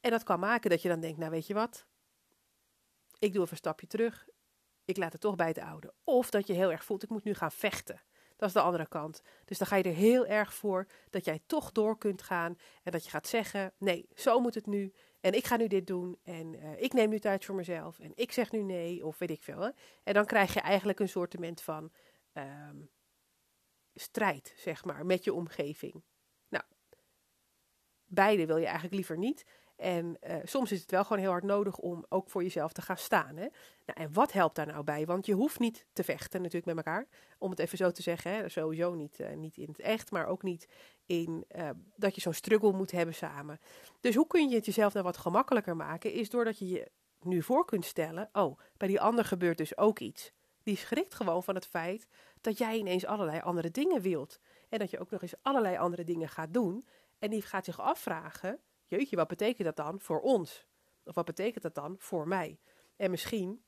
En 0.00 0.10
dat 0.10 0.22
kan 0.22 0.40
maken 0.40 0.70
dat 0.70 0.82
je 0.82 0.88
dan 0.88 1.00
denkt, 1.00 1.18
nou 1.18 1.30
weet 1.30 1.46
je 1.46 1.54
wat, 1.54 1.86
ik 3.18 3.32
doe 3.32 3.40
even 3.40 3.52
een 3.52 3.56
stapje 3.56 3.86
terug, 3.86 4.28
ik 4.84 4.96
laat 4.96 5.12
het 5.12 5.20
toch 5.20 5.36
bij 5.36 5.48
het 5.48 5.58
oude. 5.58 5.94
Of 6.04 6.30
dat 6.30 6.46
je 6.46 6.52
heel 6.52 6.70
erg 6.70 6.84
voelt, 6.84 7.02
ik 7.02 7.08
moet 7.08 7.24
nu 7.24 7.34
gaan 7.34 7.52
vechten. 7.52 8.02
Dat 8.36 8.48
is 8.48 8.54
de 8.54 8.60
andere 8.60 8.88
kant. 8.88 9.22
Dus 9.44 9.58
dan 9.58 9.66
ga 9.66 9.76
je 9.76 9.82
er 9.82 9.94
heel 9.94 10.26
erg 10.26 10.54
voor 10.54 10.86
dat 11.10 11.24
jij 11.24 11.40
toch 11.46 11.72
door 11.72 11.98
kunt 11.98 12.22
gaan 12.22 12.58
en 12.82 12.92
dat 12.92 13.04
je 13.04 13.10
gaat 13.10 13.28
zeggen: 13.28 13.72
nee, 13.78 14.08
zo 14.14 14.40
moet 14.40 14.54
het 14.54 14.66
nu. 14.66 14.92
En 15.20 15.32
ik 15.32 15.46
ga 15.46 15.56
nu 15.56 15.66
dit 15.66 15.86
doen 15.86 16.18
en 16.22 16.54
uh, 16.54 16.82
ik 16.82 16.92
neem 16.92 17.08
nu 17.08 17.18
tijd 17.18 17.44
voor 17.44 17.54
mezelf 17.54 17.98
en 17.98 18.12
ik 18.14 18.32
zeg 18.32 18.52
nu 18.52 18.62
nee 18.62 19.06
of 19.06 19.18
weet 19.18 19.30
ik 19.30 19.42
veel. 19.42 19.60
Hè? 19.60 19.70
En 20.02 20.14
dan 20.14 20.24
krijg 20.24 20.54
je 20.54 20.60
eigenlijk 20.60 21.00
een 21.00 21.08
soortement 21.08 21.60
van 21.60 21.92
um, 22.34 22.90
strijd, 23.94 24.54
zeg 24.56 24.84
maar, 24.84 25.06
met 25.06 25.24
je 25.24 25.34
omgeving. 25.34 26.02
Nou, 26.48 26.64
beide 28.04 28.46
wil 28.46 28.56
je 28.56 28.64
eigenlijk 28.64 28.94
liever 28.94 29.18
niet. 29.18 29.44
En 29.76 30.16
uh, 30.20 30.36
soms 30.44 30.72
is 30.72 30.80
het 30.80 30.90
wel 30.90 31.04
gewoon 31.04 31.18
heel 31.18 31.30
hard 31.30 31.44
nodig 31.44 31.78
om 31.78 32.04
ook 32.08 32.30
voor 32.30 32.42
jezelf 32.42 32.72
te 32.72 32.82
gaan 32.82 32.96
staan. 32.96 33.36
Hè? 33.36 33.48
Nou, 33.86 34.00
en 34.00 34.12
wat 34.12 34.32
helpt 34.32 34.56
daar 34.56 34.66
nou 34.66 34.84
bij? 34.84 35.06
Want 35.06 35.26
je 35.26 35.32
hoeft 35.32 35.58
niet 35.58 35.86
te 35.92 36.04
vechten 36.04 36.42
natuurlijk 36.42 36.76
met 36.76 36.86
elkaar. 36.86 37.06
Om 37.38 37.50
het 37.50 37.58
even 37.58 37.78
zo 37.78 37.90
te 37.90 38.02
zeggen. 38.02 38.30
Hè? 38.30 38.48
Sowieso 38.48 38.94
niet, 38.94 39.20
uh, 39.20 39.34
niet 39.34 39.56
in 39.56 39.68
het 39.68 39.80
echt, 39.80 40.10
maar 40.10 40.26
ook 40.26 40.42
niet 40.42 40.68
in 41.06 41.44
uh, 41.56 41.70
dat 41.96 42.14
je 42.14 42.20
zo'n 42.20 42.32
struggle 42.32 42.72
moet 42.72 42.90
hebben 42.90 43.14
samen. 43.14 43.60
Dus 44.00 44.14
hoe 44.14 44.26
kun 44.26 44.48
je 44.48 44.54
het 44.54 44.66
jezelf 44.66 44.92
nou 44.92 45.04
wat 45.04 45.16
gemakkelijker 45.16 45.76
maken? 45.76 46.12
Is 46.12 46.30
doordat 46.30 46.58
je 46.58 46.68
je 46.68 46.90
nu 47.20 47.42
voor 47.42 47.64
kunt 47.64 47.84
stellen: 47.84 48.28
oh, 48.32 48.58
bij 48.76 48.88
die 48.88 49.00
ander 49.00 49.24
gebeurt 49.24 49.58
dus 49.58 49.76
ook 49.78 49.98
iets. 49.98 50.32
Die 50.64 50.76
schrikt 50.76 51.14
gewoon 51.14 51.42
van 51.42 51.54
het 51.54 51.66
feit 51.66 52.06
dat 52.40 52.58
jij 52.58 52.76
ineens 52.76 53.04
allerlei 53.04 53.40
andere 53.40 53.70
dingen 53.70 54.00
wilt. 54.00 54.40
En 54.68 54.78
dat 54.78 54.90
je 54.90 54.98
ook 54.98 55.10
nog 55.10 55.22
eens 55.22 55.34
allerlei 55.42 55.76
andere 55.76 56.04
dingen 56.04 56.28
gaat 56.28 56.54
doen. 56.54 56.86
En 57.18 57.30
die 57.30 57.42
gaat 57.42 57.64
zich 57.64 57.80
afvragen 57.80 58.60
jeetje, 58.86 59.16
wat 59.16 59.28
betekent 59.28 59.64
dat 59.64 59.86
dan 59.86 60.00
voor 60.00 60.20
ons? 60.20 60.66
Of 61.04 61.14
wat 61.14 61.24
betekent 61.24 61.62
dat 61.62 61.74
dan 61.74 61.94
voor 61.98 62.28
mij? 62.28 62.58
En 62.96 63.10
misschien 63.10 63.62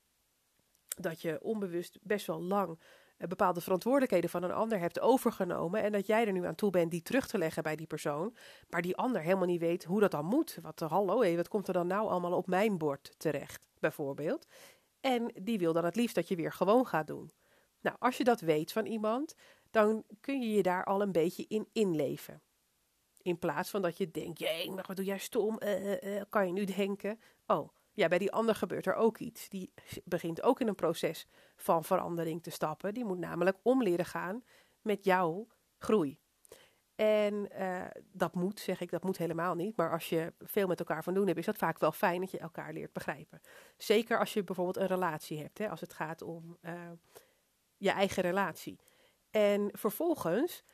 dat 0.89 1.21
je 1.21 1.39
onbewust 1.43 1.99
best 2.03 2.27
wel 2.27 2.43
lang 2.43 2.79
eh, 3.17 3.29
bepaalde 3.29 3.61
verantwoordelijkheden 3.61 4.31
van 4.31 4.43
een 4.43 4.53
ander 4.53 4.79
hebt 4.79 5.01
overgenomen 5.01 5.83
en 5.83 5.93
dat 5.93 6.07
jij 6.07 6.27
er 6.27 6.33
nu 6.33 6.47
aan 6.47 6.55
toe 6.55 6.71
bent 6.71 6.91
die 6.91 7.03
terug 7.03 7.27
te 7.27 7.39
leggen 7.39 7.63
bij 7.63 7.77
die 7.77 7.87
persoon, 7.87 8.37
maar 8.69 8.83
die 8.83 8.97
ander 8.97 9.23
helemaal 9.23 9.47
niet 9.47 9.61
weet 9.61 9.85
hoe 9.85 10.01
dat 10.01 10.11
dan 10.11 10.25
moet. 10.25 10.59
Wat, 10.63 10.81
uh, 10.81 10.91
hallo, 10.91 11.23
hé, 11.23 11.37
wat 11.37 11.49
komt 11.49 11.69
er 11.69 11.75
dan 11.75 11.87
nou 11.87 12.09
allemaal 12.09 12.37
op 12.37 12.47
mijn 12.47 12.79
bord 12.79 13.15
terecht, 13.17 13.63
bijvoorbeeld? 13.79 14.47
En 15.07 15.33
die 15.43 15.59
wil 15.59 15.73
dan 15.73 15.85
het 15.85 15.97
liefst 15.97 16.15
dat 16.15 16.29
je 16.29 16.37
weer 16.37 16.53
gewoon 16.53 16.87
gaat 16.87 17.07
doen. 17.07 17.31
Nou, 17.81 17.97
als 17.99 18.17
je 18.17 18.25
dat 18.25 18.41
weet 18.41 18.73
van 18.73 18.87
iemand, 18.87 19.35
dan 19.71 20.05
kun 20.21 20.41
je 20.41 20.51
je 20.51 20.63
daar 20.63 20.85
al 20.85 21.03
een 21.03 21.13
beetje 21.13 21.45
in 21.49 21.69
inleven. 21.73 22.43
In 23.23 23.39
plaats 23.39 23.71
van 23.71 23.83
dat 23.83 23.97
je 23.97 24.11
denkt, 24.11 24.39
jee, 24.39 24.71
maar 24.71 24.85
wat 24.87 24.97
doe 24.97 25.05
jij 25.05 25.19
stom? 25.19 25.59
Uh, 25.63 26.03
uh, 26.03 26.23
kan 26.29 26.47
je 26.47 26.53
nu 26.53 26.65
denken, 26.65 27.21
oh, 27.47 27.69
ja, 27.93 28.09
bij 28.09 28.19
die 28.19 28.33
ander 28.33 28.55
gebeurt 28.55 28.87
er 28.87 28.95
ook 28.95 29.19
iets. 29.19 29.49
Die 29.49 29.73
begint 30.05 30.43
ook 30.43 30.61
in 30.61 30.69
een 30.69 30.75
proces 30.75 31.27
van 31.57 31.85
verandering 31.85 32.43
te 32.43 32.51
stappen. 32.51 32.95
Die 32.95 33.05
moet 33.05 33.19
namelijk 33.19 33.59
om 33.63 33.83
leren 33.83 34.07
gaan 34.07 34.45
met 34.83 35.05
jouw 35.05 35.47
groei. 35.79 36.19
En 36.97 37.49
uh, 37.59 37.85
dat 38.13 38.35
moet, 38.35 38.61
zeg 38.61 38.81
ik, 38.81 38.91
dat 38.91 39.05
moet 39.05 39.19
helemaal 39.19 39.55
niet. 39.55 39.77
Maar 39.77 39.93
als 39.93 40.09
je 40.09 40.33
veel 40.39 40.67
met 40.67 40.79
elkaar 40.79 41.03
van 41.03 41.15
doen 41.15 41.27
hebt, 41.27 41.39
is 41.39 41.47
dat 41.47 41.57
vaak 41.57 41.79
wel 41.79 41.93
fijn 41.93 42.21
dat 42.21 42.31
je 42.31 42.39
elkaar 42.39 42.73
leert 42.73 42.93
begrijpen. 42.93 43.41
Zeker 43.77 44.19
als 44.19 44.33
je 44.33 44.45
bijvoorbeeld 44.45 44.77
een 44.77 44.87
relatie 44.87 45.39
hebt, 45.39 45.59
hè, 45.59 45.69
als 45.69 45.81
het 45.81 45.93
gaat 45.93 46.23
om 46.23 46.59
uh, 46.63 46.73
je 47.77 47.91
eigen 47.91 48.23
relatie. 48.23 48.79
En 49.31 49.69
vervolgens 49.73 50.65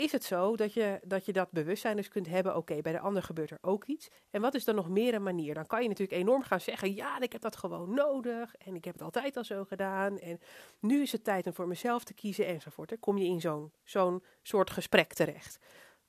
is 0.00 0.12
het 0.12 0.24
zo 0.24 0.56
dat 0.56 0.72
je 0.72 1.00
dat, 1.04 1.24
je 1.26 1.32
dat 1.32 1.50
bewustzijn 1.50 1.96
dus 1.96 2.08
kunt 2.08 2.26
hebben. 2.26 2.56
Oké, 2.56 2.80
bij 2.80 2.92
de 2.92 3.00
ander 3.00 3.22
gebeurt 3.22 3.50
er 3.50 3.58
ook 3.60 3.84
iets. 3.84 4.08
En 4.30 4.40
wat 4.40 4.54
is 4.54 4.64
dan 4.64 4.74
nog 4.74 4.88
meer 4.88 5.14
een 5.14 5.22
manier? 5.22 5.54
Dan 5.54 5.66
kan 5.66 5.82
je 5.82 5.88
natuurlijk 5.88 6.18
enorm 6.18 6.42
gaan 6.42 6.60
zeggen: 6.60 6.94
ja, 6.94 7.20
ik 7.20 7.32
heb 7.32 7.40
dat 7.40 7.56
gewoon 7.56 7.94
nodig. 7.94 8.54
En 8.54 8.74
ik 8.74 8.84
heb 8.84 8.94
het 8.94 9.02
altijd 9.02 9.36
al 9.36 9.44
zo 9.44 9.64
gedaan. 9.64 10.18
En 10.18 10.40
nu 10.80 11.02
is 11.02 11.12
het 11.12 11.24
tijd 11.24 11.46
om 11.46 11.54
voor 11.54 11.68
mezelf 11.68 12.04
te 12.04 12.14
kiezen 12.14 12.46
enzovoort. 12.46 12.88
Dan 12.88 12.98
kom 12.98 13.18
je 13.18 13.24
in 13.24 13.70
zo'n 13.84 14.22
soort 14.42 14.70
gesprek 14.70 15.12
terecht. 15.12 15.58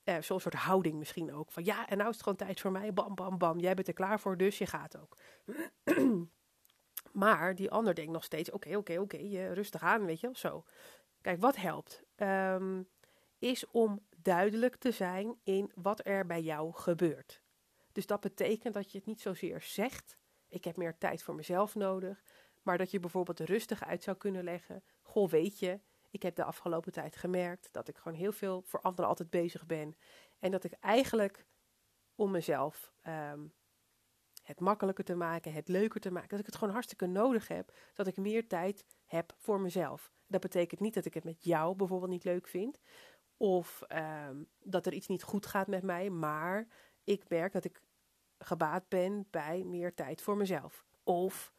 Uh, 0.03 0.15
zo'n 0.21 0.39
soort 0.39 0.55
houding 0.55 0.95
misschien 0.95 1.33
ook. 1.33 1.51
Van 1.51 1.65
ja, 1.65 1.88
en 1.88 1.98
nou 1.98 2.10
is 2.10 2.15
het 2.15 2.24
gewoon 2.24 2.38
tijd 2.38 2.60
voor 2.60 2.71
mij. 2.71 2.93
Bam, 2.93 3.15
bam, 3.15 3.38
bam. 3.38 3.60
Jij 3.60 3.74
bent 3.74 3.88
er 3.88 3.93
klaar 3.93 4.19
voor, 4.19 4.38
dus 4.38 4.57
je 4.57 4.65
gaat 4.65 4.98
ook. 4.98 5.17
maar 7.12 7.55
die 7.55 7.71
ander 7.71 7.95
denkt 7.95 8.12
nog 8.12 8.24
steeds: 8.24 8.51
oké, 8.51 8.75
oké, 8.75 9.00
oké, 9.00 9.17
rustig 9.53 9.81
aan, 9.81 10.05
weet 10.05 10.19
je 10.19 10.29
of 10.29 10.38
zo. 10.38 10.63
Kijk, 11.21 11.41
wat 11.41 11.55
helpt? 11.55 12.03
Um, 12.15 12.88
is 13.41 13.67
om 13.71 14.05
duidelijk 14.17 14.75
te 14.75 14.91
zijn 14.91 15.39
in 15.43 15.71
wat 15.75 16.05
er 16.05 16.25
bij 16.25 16.41
jou 16.41 16.74
gebeurt. 16.74 17.41
Dus 17.91 18.05
dat 18.05 18.21
betekent 18.21 18.74
dat 18.74 18.91
je 18.91 18.98
het 18.98 19.07
niet 19.07 19.21
zozeer 19.21 19.62
zegt: 19.62 20.17
ik 20.48 20.63
heb 20.63 20.77
meer 20.77 20.98
tijd 20.98 21.24
voor 21.24 21.36
mezelf 21.36 21.75
nodig, 21.75 22.24
maar 22.62 22.77
dat 22.77 22.91
je 22.91 23.00
bijvoorbeeld 23.00 23.39
rustig 23.39 23.83
uit 23.83 24.03
zou 24.03 24.17
kunnen 24.17 24.43
leggen: 24.43 24.83
goh, 25.01 25.29
weet 25.29 25.60
je, 25.60 25.79
ik 26.10 26.21
heb 26.21 26.36
de 26.36 26.43
afgelopen 26.43 26.91
tijd 26.91 27.15
gemerkt 27.15 27.69
dat 27.71 27.88
ik 27.88 27.98
gewoon 27.98 28.17
heel 28.17 28.31
veel 28.31 28.62
voor 28.65 28.81
anderen 28.81 29.10
altijd 29.10 29.29
bezig 29.29 29.65
ben 29.65 29.95
en 30.39 30.51
dat 30.51 30.63
ik 30.63 30.74
eigenlijk 30.79 31.45
om 32.15 32.31
mezelf 32.31 32.93
um, 33.07 33.53
het 34.43 34.60
makkelijker 34.60 35.03
te 35.03 35.15
maken, 35.15 35.53
het 35.53 35.67
leuker 35.67 36.01
te 36.01 36.12
maken. 36.12 36.29
Dat 36.29 36.39
ik 36.39 36.45
het 36.45 36.55
gewoon 36.55 36.74
hartstikke 36.74 37.05
nodig 37.05 37.48
heb. 37.48 37.74
Dat 37.93 38.07
ik 38.07 38.17
meer 38.17 38.48
tijd 38.48 38.86
heb 39.05 39.33
voor 39.38 39.60
mezelf. 39.62 40.12
Dat 40.27 40.41
betekent 40.41 40.79
niet 40.79 40.93
dat 40.93 41.05
ik 41.05 41.13
het 41.13 41.24
met 41.24 41.43
jou 41.43 41.75
bijvoorbeeld 41.75 42.12
niet 42.12 42.24
leuk 42.24 42.48
vind. 42.48 42.79
Of 43.41 43.81
ehm, 43.88 44.43
dat 44.63 44.86
er 44.86 44.93
iets 44.93 45.07
niet 45.07 45.24
goed 45.24 45.45
gaat 45.45 45.67
met 45.67 45.83
mij. 45.83 46.10
Maar 46.10 46.67
ik 47.03 47.29
merk 47.29 47.53
dat 47.53 47.63
ik 47.63 47.81
gebaat 48.39 48.88
ben 48.88 49.27
bij 49.29 49.63
meer 49.63 49.93
tijd 49.93 50.21
voor 50.21 50.38
mezelf. 50.38 50.86
Of 51.03 51.53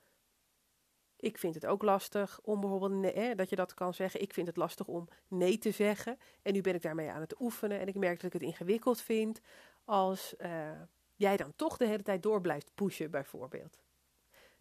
ik 1.16 1.38
vind 1.38 1.54
het 1.54 1.66
ook 1.66 1.82
lastig 1.82 2.40
om 2.42 2.60
bijvoorbeeld, 2.60 2.92
nee, 2.92 3.34
dat 3.34 3.48
je 3.48 3.56
dat 3.56 3.74
kan 3.74 3.94
zeggen. 3.94 4.20
Ik 4.20 4.32
vind 4.32 4.46
het 4.46 4.56
lastig 4.56 4.86
om 4.86 5.08
nee 5.28 5.58
te 5.58 5.70
zeggen. 5.70 6.18
En 6.42 6.52
nu 6.52 6.60
ben 6.60 6.74
ik 6.74 6.82
daarmee 6.82 7.10
aan 7.10 7.20
het 7.20 7.40
oefenen. 7.40 7.80
En 7.80 7.86
ik 7.86 7.94
merk 7.94 8.16
dat 8.16 8.34
ik 8.34 8.40
het 8.40 8.50
ingewikkeld 8.50 9.00
vind 9.00 9.40
als 9.84 10.34
uh, 10.38 10.80
jij 11.14 11.36
dan 11.36 11.52
toch 11.56 11.76
de 11.76 11.86
hele 11.86 12.02
tijd 12.02 12.22
door 12.22 12.40
blijft 12.40 12.74
pushen, 12.74 13.10
bijvoorbeeld. 13.10 13.78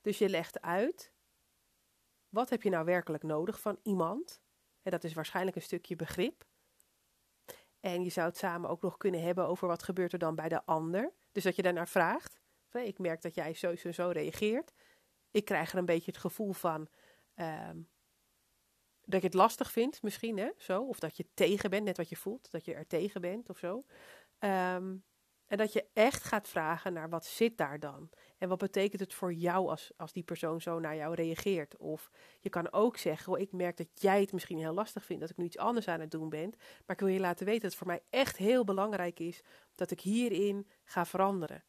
Dus 0.02 0.18
je 0.18 0.30
legt 0.30 0.62
uit, 0.62 1.12
wat 2.30 2.50
heb 2.50 2.64
je 2.64 2.70
nou 2.70 2.86
werkelijk 2.86 3.24
nodig 3.24 3.60
van 3.60 3.80
iemand? 3.84 4.42
En 4.82 4.92
dat 4.92 5.04
is 5.04 5.14
waarschijnlijk 5.14 5.56
een 5.56 5.62
stukje 5.62 5.96
begrip. 5.96 6.50
En 7.82 8.04
je 8.04 8.10
zou 8.10 8.28
het 8.28 8.38
samen 8.38 8.70
ook 8.70 8.82
nog 8.82 8.98
kunnen 8.98 9.22
hebben 9.22 9.48
over 9.48 9.68
wat 9.68 9.84
gebeurt 9.84 10.14
er 10.14 10.20
dan 10.20 10.36
bij 10.36 10.50
de 10.50 10.66
ander. 10.66 11.14
Dus 11.32 11.44
dat 11.44 11.56
je 11.56 11.62
daarnaar 11.62 11.88
vraagt. 11.88 12.40
Ik 12.72 13.00
merk 13.00 13.22
dat 13.22 13.36
jij 13.36 13.54
zo 13.54 13.74
en 13.84 13.94
zo 13.94 14.10
reageert. 14.10 14.74
Ik 15.32 15.46
krijg 15.46 15.72
er 15.72 15.78
een 15.78 15.86
beetje 15.86 16.12
het 16.12 16.20
gevoel 16.20 16.52
van 16.52 16.88
ehm, 17.34 17.78
dat 19.06 19.22
je 19.22 19.28
het 19.28 19.36
lastig 19.36 19.72
vindt, 19.72 20.02
misschien, 20.02 20.38
hè? 20.38 20.50
Zo. 20.58 20.84
Of 20.84 21.00
dat 21.00 21.18
je 21.18 21.28
tegen 21.34 21.70
bent, 21.70 21.84
net 21.84 21.98
wat 21.98 22.10
je 22.10 22.16
voelt, 22.16 22.52
dat 22.52 22.66
je 22.66 22.74
er 22.74 22.88
tegen 22.88 23.22
bent 23.22 23.50
of 23.50 23.58
zo. 23.58 23.86
Um, 24.40 25.04
en 25.52 25.58
dat 25.58 25.74
je 25.74 25.86
echt 25.94 26.24
gaat 26.24 26.48
vragen 26.48 26.94
naar 26.94 27.10
wat 27.10 27.26
zit 27.26 27.58
daar 27.58 27.80
dan? 27.80 28.10
En 28.38 28.50
wat 28.50 28.58
betekent 28.58 29.02
het 29.02 29.14
voor 29.14 29.34
jou 29.34 29.70
als, 29.70 29.92
als 29.98 30.14
die 30.14 30.24
persoon 30.24 30.62
zo 30.62 30.80
naar 30.80 30.96
jou 30.96 31.16
reageert? 31.16 31.78
Of 31.78 32.12
je 32.40 32.50
kan 32.50 32.72
ook 32.72 32.98
zeggen, 32.98 33.34
oh, 33.34 33.40
ik 33.40 33.52
merk 33.52 33.78
dat 33.78 33.88
jij 33.94 34.22
het 34.22 34.32
misschien 34.32 34.58
heel 34.58 34.74
lastig 34.74 35.06
vindt 35.06 35.22
dat 35.22 35.30
ik 35.30 35.38
nu 35.38 35.46
iets 35.46 35.58
anders 35.58 35.88
aan 35.88 36.00
het 36.00 36.12
doen 36.12 36.30
ben. 36.30 36.50
Maar 36.86 36.96
ik 36.96 37.00
wil 37.00 37.08
je 37.08 37.20
laten 37.20 37.46
weten 37.46 37.62
dat 37.62 37.70
het 37.70 37.80
voor 37.80 37.88
mij 37.88 38.02
echt 38.10 38.38
heel 38.38 38.64
belangrijk 38.64 39.20
is 39.20 39.42
dat 39.76 39.92
ik 39.92 40.00
hierin 40.00 40.68
ga 40.84 41.06
veranderen. 41.06 41.64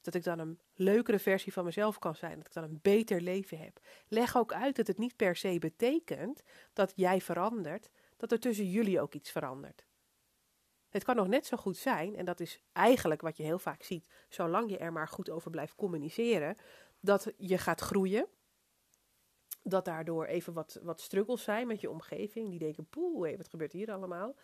Dat 0.00 0.14
ik 0.14 0.24
dan 0.24 0.38
een 0.38 0.60
leukere 0.74 1.18
versie 1.18 1.52
van 1.52 1.64
mezelf 1.64 1.98
kan 1.98 2.14
zijn. 2.14 2.36
Dat 2.36 2.46
ik 2.46 2.52
dan 2.52 2.64
een 2.64 2.78
beter 2.82 3.20
leven 3.20 3.58
heb. 3.58 3.80
Leg 4.08 4.36
ook 4.36 4.52
uit 4.52 4.76
dat 4.76 4.86
het 4.86 4.98
niet 4.98 5.16
per 5.16 5.36
se 5.36 5.58
betekent 5.58 6.42
dat 6.72 6.92
jij 6.96 7.20
verandert. 7.20 7.90
Dat 8.16 8.32
er 8.32 8.40
tussen 8.40 8.70
jullie 8.70 9.00
ook 9.00 9.14
iets 9.14 9.30
verandert. 9.30 9.87
Het 10.98 11.06
kan 11.06 11.16
nog 11.16 11.28
net 11.28 11.46
zo 11.46 11.56
goed 11.56 11.76
zijn, 11.76 12.16
en 12.16 12.24
dat 12.24 12.40
is 12.40 12.60
eigenlijk 12.72 13.20
wat 13.20 13.36
je 13.36 13.42
heel 13.42 13.58
vaak 13.58 13.82
ziet, 13.82 14.08
zolang 14.28 14.70
je 14.70 14.78
er 14.78 14.92
maar 14.92 15.08
goed 15.08 15.30
over 15.30 15.50
blijft 15.50 15.74
communiceren, 15.74 16.56
dat 17.00 17.32
je 17.36 17.58
gaat 17.58 17.80
groeien. 17.80 18.26
Dat 19.62 19.84
daardoor 19.84 20.24
even 20.24 20.52
wat, 20.52 20.80
wat 20.82 21.00
struggles 21.00 21.42
zijn 21.42 21.66
met 21.66 21.80
je 21.80 21.90
omgeving. 21.90 22.50
Die 22.50 22.58
denken, 22.58 22.86
poeh, 22.86 23.36
wat 23.36 23.48
gebeurt 23.48 23.72
hier 23.72 23.92
allemaal? 23.92 24.34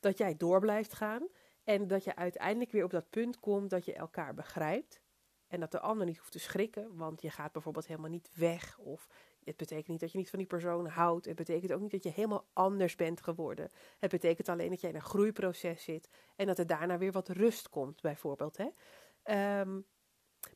Dat 0.00 0.18
jij 0.18 0.36
door 0.36 0.60
blijft 0.60 0.92
gaan. 0.92 1.28
En 1.62 1.86
dat 1.86 2.04
je 2.04 2.16
uiteindelijk 2.16 2.72
weer 2.72 2.84
op 2.84 2.90
dat 2.90 3.10
punt 3.10 3.40
komt 3.40 3.70
dat 3.70 3.84
je 3.84 3.94
elkaar 3.94 4.34
begrijpt. 4.34 5.00
En 5.46 5.60
dat 5.60 5.70
de 5.70 5.80
ander 5.80 6.06
niet 6.06 6.18
hoeft 6.18 6.32
te 6.32 6.38
schrikken, 6.38 6.96
want 6.96 7.22
je 7.22 7.30
gaat 7.30 7.52
bijvoorbeeld 7.52 7.86
helemaal 7.86 8.10
niet 8.10 8.30
weg. 8.34 8.78
Of 8.78 9.08
het 9.44 9.56
betekent 9.56 9.88
niet 9.88 10.00
dat 10.00 10.12
je 10.12 10.18
niet 10.18 10.30
van 10.30 10.38
die 10.38 10.48
persoon 10.48 10.86
houdt. 10.86 11.26
Het 11.26 11.36
betekent 11.36 11.72
ook 11.72 11.80
niet 11.80 11.90
dat 11.90 12.02
je 12.02 12.10
helemaal 12.10 12.46
anders 12.52 12.94
bent 12.94 13.22
geworden. 13.22 13.70
Het 13.98 14.10
betekent 14.10 14.48
alleen 14.48 14.70
dat 14.70 14.80
jij 14.80 14.90
in 14.90 14.96
een 14.96 15.02
groeiproces 15.02 15.82
zit 15.82 16.08
en 16.36 16.46
dat 16.46 16.58
er 16.58 16.66
daarna 16.66 16.98
weer 16.98 17.12
wat 17.12 17.28
rust 17.28 17.68
komt, 17.68 18.00
bijvoorbeeld. 18.00 18.56
Hè? 18.56 18.68
Ehm, 19.22 19.80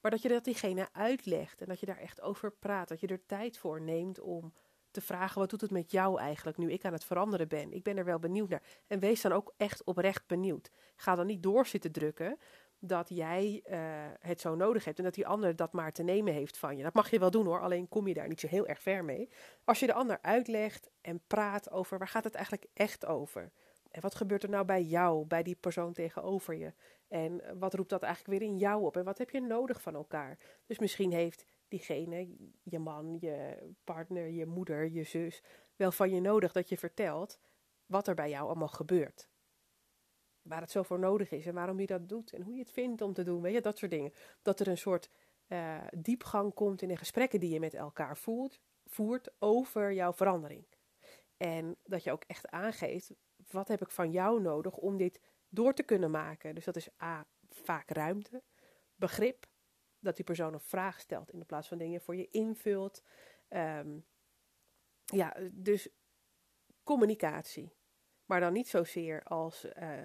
maar 0.01 0.11
dat 0.11 0.23
je 0.23 0.29
dat 0.29 0.45
diegene 0.45 0.89
uitlegt 0.93 1.61
en 1.61 1.67
dat 1.67 1.81
je 1.81 1.87
daar 1.87 1.99
echt 1.99 2.21
over 2.21 2.53
praat. 2.53 2.89
Dat 2.89 3.01
je 3.01 3.07
er 3.07 3.27
tijd 3.27 3.59
voor 3.59 3.81
neemt 3.81 4.21
om 4.21 4.53
te 4.91 5.01
vragen: 5.01 5.41
wat 5.41 5.51
doet 5.51 5.61
het 5.61 5.71
met 5.71 5.91
jou 5.91 6.19
eigenlijk 6.19 6.57
nu 6.57 6.73
ik 6.73 6.85
aan 6.85 6.93
het 6.93 7.05
veranderen 7.05 7.49
ben? 7.49 7.73
Ik 7.73 7.83
ben 7.83 7.97
er 7.97 8.05
wel 8.05 8.19
benieuwd 8.19 8.49
naar. 8.49 8.63
En 8.87 8.99
wees 8.99 9.21
dan 9.21 9.33
ook 9.33 9.55
echt 9.57 9.85
oprecht 9.85 10.27
benieuwd. 10.27 10.71
Ga 10.97 11.15
dan 11.15 11.27
niet 11.27 11.43
door 11.43 11.67
zitten 11.67 11.93
drukken 11.93 12.39
dat 12.79 13.09
jij 13.09 13.63
uh, 13.71 13.79
het 14.21 14.41
zo 14.41 14.55
nodig 14.55 14.85
hebt 14.85 14.99
en 14.99 15.05
dat 15.05 15.15
die 15.15 15.27
ander 15.27 15.57
dat 15.57 15.73
maar 15.73 15.93
te 15.93 16.03
nemen 16.03 16.33
heeft 16.33 16.59
van 16.59 16.77
je. 16.77 16.83
Dat 16.83 16.95
mag 16.95 17.11
je 17.11 17.19
wel 17.19 17.31
doen 17.31 17.47
hoor, 17.47 17.61
alleen 17.61 17.89
kom 17.89 18.07
je 18.07 18.15
daar 18.15 18.29
niet 18.29 18.41
zo 18.41 18.47
heel 18.47 18.67
erg 18.67 18.83
ver 18.83 19.05
mee. 19.05 19.31
Als 19.65 19.81
je 19.81 19.87
de 19.87 19.93
ander 19.93 20.19
uitlegt 20.23 20.91
en 21.01 21.21
praat 21.27 21.71
over 21.71 21.99
waar 21.99 22.09
gaat 22.09 22.25
het 22.25 22.35
eigenlijk 22.35 22.67
echt 22.75 23.07
over? 23.07 23.53
En 23.91 24.01
wat 24.01 24.15
gebeurt 24.15 24.43
er 24.43 24.49
nou 24.49 24.65
bij 24.65 24.83
jou, 24.83 25.27
bij 25.27 25.43
die 25.43 25.57
persoon 25.57 25.93
tegenover 25.93 26.55
je? 26.55 26.73
En 27.09 27.59
wat 27.59 27.75
roept 27.75 27.91
dat 27.91 28.03
eigenlijk 28.03 28.39
weer 28.39 28.49
in 28.49 28.59
jou 28.59 28.83
op? 28.85 28.97
En 28.97 29.05
wat 29.05 29.19
heb 29.19 29.31
je 29.31 29.41
nodig 29.41 29.83
van 29.83 29.95
elkaar? 29.95 30.39
Dus 30.67 30.79
misschien 30.79 31.13
heeft 31.13 31.45
diegene, 31.69 32.37
je 32.63 32.79
man, 32.79 33.17
je 33.21 33.57
partner, 33.85 34.31
je 34.31 34.47
moeder, 34.47 34.89
je 34.91 35.03
zus, 35.03 35.43
wel 35.77 35.93
van 35.93 36.11
je 36.11 36.21
nodig 36.21 36.53
dat 36.53 36.69
je 36.69 36.79
vertelt 36.79 37.39
wat 37.87 38.09
er 38.09 38.15
bij 38.15 38.31
jou 38.31 38.47
allemaal 38.47 38.69
gebeurt 38.69 39.29
waar 40.49 40.61
het 40.61 40.71
zo 40.71 40.83
voor 40.83 40.99
nodig 40.99 41.31
is 41.31 41.47
en 41.47 41.55
waarom 41.55 41.81
je 41.81 41.87
dat 41.87 42.09
doet 42.09 42.33
en 42.33 42.43
hoe 42.43 42.55
je 42.55 42.61
het 42.61 42.71
vindt 42.71 43.01
om 43.01 43.13
te 43.13 43.23
doen, 43.23 43.43
weet 43.43 43.55
je, 43.55 43.61
dat 43.61 43.79
soort 43.79 43.91
dingen. 43.91 44.13
Dat 44.43 44.61
er 44.61 44.69
een 44.69 44.79
soort 44.79 45.11
uh, 45.49 45.79
diepgang 45.97 46.55
komt 46.55 46.83
in 46.83 46.89
de 46.89 46.97
gesprekken 46.97 47.41
die 47.41 47.51
je 47.51 47.61
met 47.61 47.75
elkaar 47.75 48.17
voert, 48.17 48.61
voert 48.87 49.31
over 49.39 49.93
jouw 49.93 50.13
verandering. 50.13 50.67
En 51.37 51.77
dat 51.85 52.05
je 52.05 52.13
ook 52.13 52.25
echt 52.27 52.49
aangeeft, 52.49 53.13
wat 53.51 53.69
heb 53.69 53.81
ik 53.81 53.91
van 53.91 54.11
jou 54.11 54.41
nodig 54.41 54.77
om 54.77 54.97
dit 54.97 55.21
door 55.49 55.75
te 55.75 55.83
kunnen 55.83 56.11
maken? 56.11 56.55
Dus 56.55 56.65
dat 56.65 56.77
is 56.77 56.89
A, 57.03 57.27
vaak 57.49 57.91
ruimte, 57.91 58.43
begrip, 58.95 59.47
dat 59.99 60.17
die 60.17 60.25
persoon 60.25 60.53
een 60.53 60.61
vraag 60.61 61.01
stelt 61.01 61.33
in 61.33 61.47
plaats 61.47 61.69
van 61.69 61.79
dingen 61.79 62.01
voor 62.01 62.17
je 62.17 62.29
invult. 62.31 63.03
Um, 63.49 64.07
ja, 65.05 65.37
dus 65.53 65.89
communicatie. 66.83 67.77
Maar 68.25 68.41
dan 68.41 68.53
niet 68.53 68.69
zozeer 68.69 69.23
als 69.23 69.65
uh, 69.65 70.05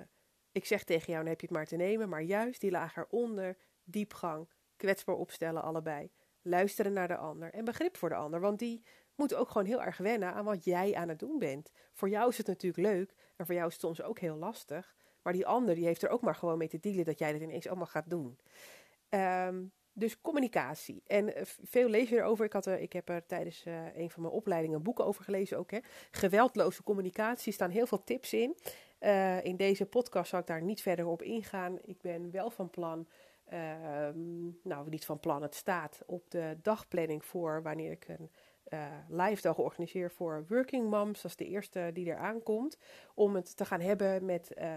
ik 0.54 0.66
zeg 0.66 0.84
tegen 0.84 1.06
jou, 1.06 1.20
dan 1.20 1.32
heb 1.32 1.42
je 1.42 1.48
het 1.48 1.56
maar 1.56 1.66
te 1.66 1.76
nemen, 1.76 2.10
maar 2.10 2.22
juist 2.22 2.62
die 2.62 2.72
laag 2.72 2.98
eronder, 2.98 3.58
diepgang, 3.84 4.50
kwetsbaar 4.76 5.16
opstellen 5.16 5.64
allebei. 5.64 6.12
Luisteren 6.42 6.94
naar 6.94 7.08
de 7.08 7.18
ander 7.18 7.54
en 7.54 7.66
begrip 7.66 7.98
voor 7.98 8.10
de 8.10 8.16
ander, 8.16 8.40
want 8.40 8.60
die 8.60 8.84
moet 9.16 9.36
ook 9.36 9.50
gewoon 9.50 9.68
heel 9.68 9.84
erg 9.84 9.98
wennen 9.98 10.34
aan 10.34 10.46
wat 10.46 10.64
jij 10.64 10.96
aan 10.96 11.10
het 11.10 11.20
doen 11.20 11.40
bent. 11.40 11.72
Voor 11.94 12.10
jou 12.10 12.30
is 12.30 12.38
het 12.38 12.48
natuurlijk 12.48 12.88
leuk 12.88 13.14
en 13.36 13.46
voor 13.46 13.56
jou 13.56 13.68
is 13.68 13.74
het 13.74 13.82
soms 13.82 14.02
ook 14.02 14.20
heel 14.20 14.36
lastig, 14.36 14.96
maar 15.22 15.34
die 15.34 15.46
ander 15.46 15.76
die 15.76 15.86
heeft 15.86 16.04
er 16.04 16.10
ook 16.10 16.22
maar 16.22 16.36
gewoon 16.36 16.58
mee 16.58 16.68
te 16.68 16.80
dealen 16.80 17.06
dat 17.06 17.20
jij 17.20 17.32
dit 17.32 17.42
ineens 17.42 17.68
allemaal 17.68 17.86
gaat 17.86 18.10
doen. 18.10 18.40
Um, 19.10 19.74
dus 19.94 20.22
communicatie. 20.22 21.04
En 21.08 21.36
eh, 21.36 21.44
veel 21.46 21.90
lees 21.90 22.10
je 22.10 22.16
erover. 22.16 22.46
Ik, 22.46 22.54
had 22.54 22.66
er, 22.66 22.80
ik 22.80 22.94
heb 22.94 23.10
er 23.10 23.26
tijdens 23.26 23.66
uh, 23.66 23.96
een 23.96 24.10
van 24.10 24.22
mijn 24.22 24.34
opleidingen 24.34 24.84
boeken 24.84 25.06
over 25.06 25.24
gelezen 25.24 25.58
ook. 25.58 25.72
Hè. 25.72 25.80
Geweldloze 26.12 26.84
communicatie 26.84 27.54
staan 27.54 27.70
heel 27.70 27.88
veel 27.88 28.04
tips 28.04 28.34
in. 28.34 28.58
Uh, 29.04 29.44
in 29.44 29.56
deze 29.56 29.86
podcast 29.86 30.30
zal 30.30 30.40
ik 30.40 30.48
daar 30.48 30.62
niet 30.62 30.82
verder 30.82 31.06
op 31.06 31.22
ingaan. 31.22 31.80
Ik 31.82 32.02
ben 32.02 32.32
wel 32.32 32.50
van 32.50 32.70
plan, 32.70 33.08
uh, 33.54 33.60
nou 34.64 34.90
niet 34.90 35.06
van 35.06 35.20
plan, 35.20 35.42
het 35.42 35.56
staat 35.56 36.04
op 36.06 36.32
de 36.32 36.58
dagplanning 36.62 37.26
voor 37.26 37.62
wanneer 37.62 37.92
ik 37.92 38.08
een 38.08 38.30
uh, 38.70 38.88
live 39.10 39.42
dag 39.42 39.58
organiseer 39.58 40.12
voor 40.12 40.46
Working 40.50 40.90
Moms. 40.90 41.22
Dat 41.22 41.32
is 41.32 41.38
de 41.38 41.48
eerste 41.48 41.90
die 41.94 42.10
er 42.10 42.18
aankomt. 42.18 42.78
Om 43.14 43.36
het 43.36 43.58
te 43.58 43.66
gaan 43.66 43.80
hebben 43.80 44.26
met, 44.26 44.52
uh, 44.58 44.68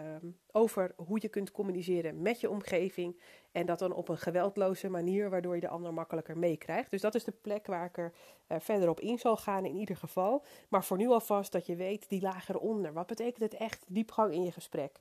over 0.53 0.93
hoe 0.97 1.19
je 1.21 1.29
kunt 1.29 1.51
communiceren 1.51 2.23
met 2.23 2.41
je 2.41 2.51
omgeving. 2.51 3.21
En 3.53 3.67
dat 3.67 3.79
dan 3.79 3.93
op 3.93 4.09
een 4.09 4.19
geweldloze 4.19 4.89
manier, 4.89 5.31
waardoor 5.31 5.55
je 5.55 5.61
de 5.61 5.69
ander 5.69 5.95
makkelijker 5.95 6.39
meekrijgt. 6.39 6.91
Dus 6.91 7.01
dat 7.01 7.15
is 7.15 7.25
de 7.25 7.33
plek 7.33 7.67
waar 7.67 7.85
ik 7.85 7.99
er 7.99 8.13
uh, 8.49 8.59
verder 8.61 8.89
op 8.89 9.01
in 9.01 9.19
zal 9.19 9.37
gaan 9.37 9.65
in 9.65 9.77
ieder 9.77 9.97
geval. 9.97 10.45
Maar 10.69 10.85
voor 10.85 10.97
nu 10.97 11.09
alvast 11.09 11.53
dat 11.53 11.67
je 11.67 11.77
weet, 11.77 12.09
die 12.09 12.23
lager 12.23 12.59
onder. 12.59 12.93
Wat 12.93 13.07
betekent 13.07 13.43
het 13.43 13.55
echt 13.55 13.85
diepgang 13.89 14.33
in 14.33 14.43
je 14.43 14.53
gesprek? 14.53 15.01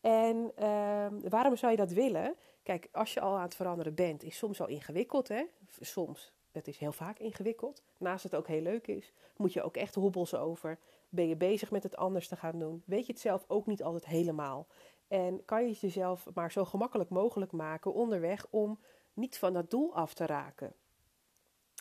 En 0.00 0.52
uh, 0.58 1.06
waarom 1.28 1.56
zou 1.56 1.70
je 1.72 1.78
dat 1.78 1.92
willen? 1.92 2.34
Kijk, 2.62 2.88
als 2.92 3.14
je 3.14 3.20
al 3.20 3.36
aan 3.36 3.42
het 3.42 3.54
veranderen 3.54 3.94
bent, 3.94 4.22
is 4.22 4.36
soms 4.36 4.60
al 4.60 4.68
ingewikkeld, 4.68 5.28
hè? 5.28 5.44
Soms 5.80 6.32
het 6.52 6.68
is 6.68 6.78
heel 6.78 6.92
vaak 6.92 7.18
ingewikkeld. 7.18 7.82
Naast 7.96 8.22
het 8.22 8.34
ook 8.34 8.46
heel 8.46 8.60
leuk 8.60 8.86
is, 8.86 9.12
moet 9.36 9.52
je 9.52 9.62
ook 9.62 9.76
echt 9.76 9.94
hobbels 9.94 10.34
over. 10.34 10.78
Ben 11.08 11.28
je 11.28 11.36
bezig 11.36 11.70
met 11.70 11.82
het 11.82 11.96
anders 11.96 12.28
te 12.28 12.36
gaan 12.36 12.58
doen? 12.58 12.82
Weet 12.86 13.06
je 13.06 13.12
het 13.12 13.20
zelf 13.20 13.44
ook 13.48 13.66
niet 13.66 13.82
altijd 13.82 14.06
helemaal? 14.06 14.66
En 15.08 15.44
kan 15.44 15.62
je 15.62 15.68
het 15.68 15.80
jezelf 15.80 16.28
maar 16.34 16.52
zo 16.52 16.64
gemakkelijk 16.64 17.10
mogelijk 17.10 17.52
maken 17.52 17.92
onderweg 17.92 18.46
om 18.50 18.78
niet 19.12 19.38
van 19.38 19.52
dat 19.52 19.70
doel 19.70 19.94
af 19.94 20.14
te 20.14 20.26
raken? 20.26 20.74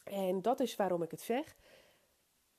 En 0.03 0.41
dat 0.41 0.59
is 0.59 0.75
waarom 0.75 1.03
ik 1.03 1.11
het 1.11 1.21
zeg. 1.21 1.55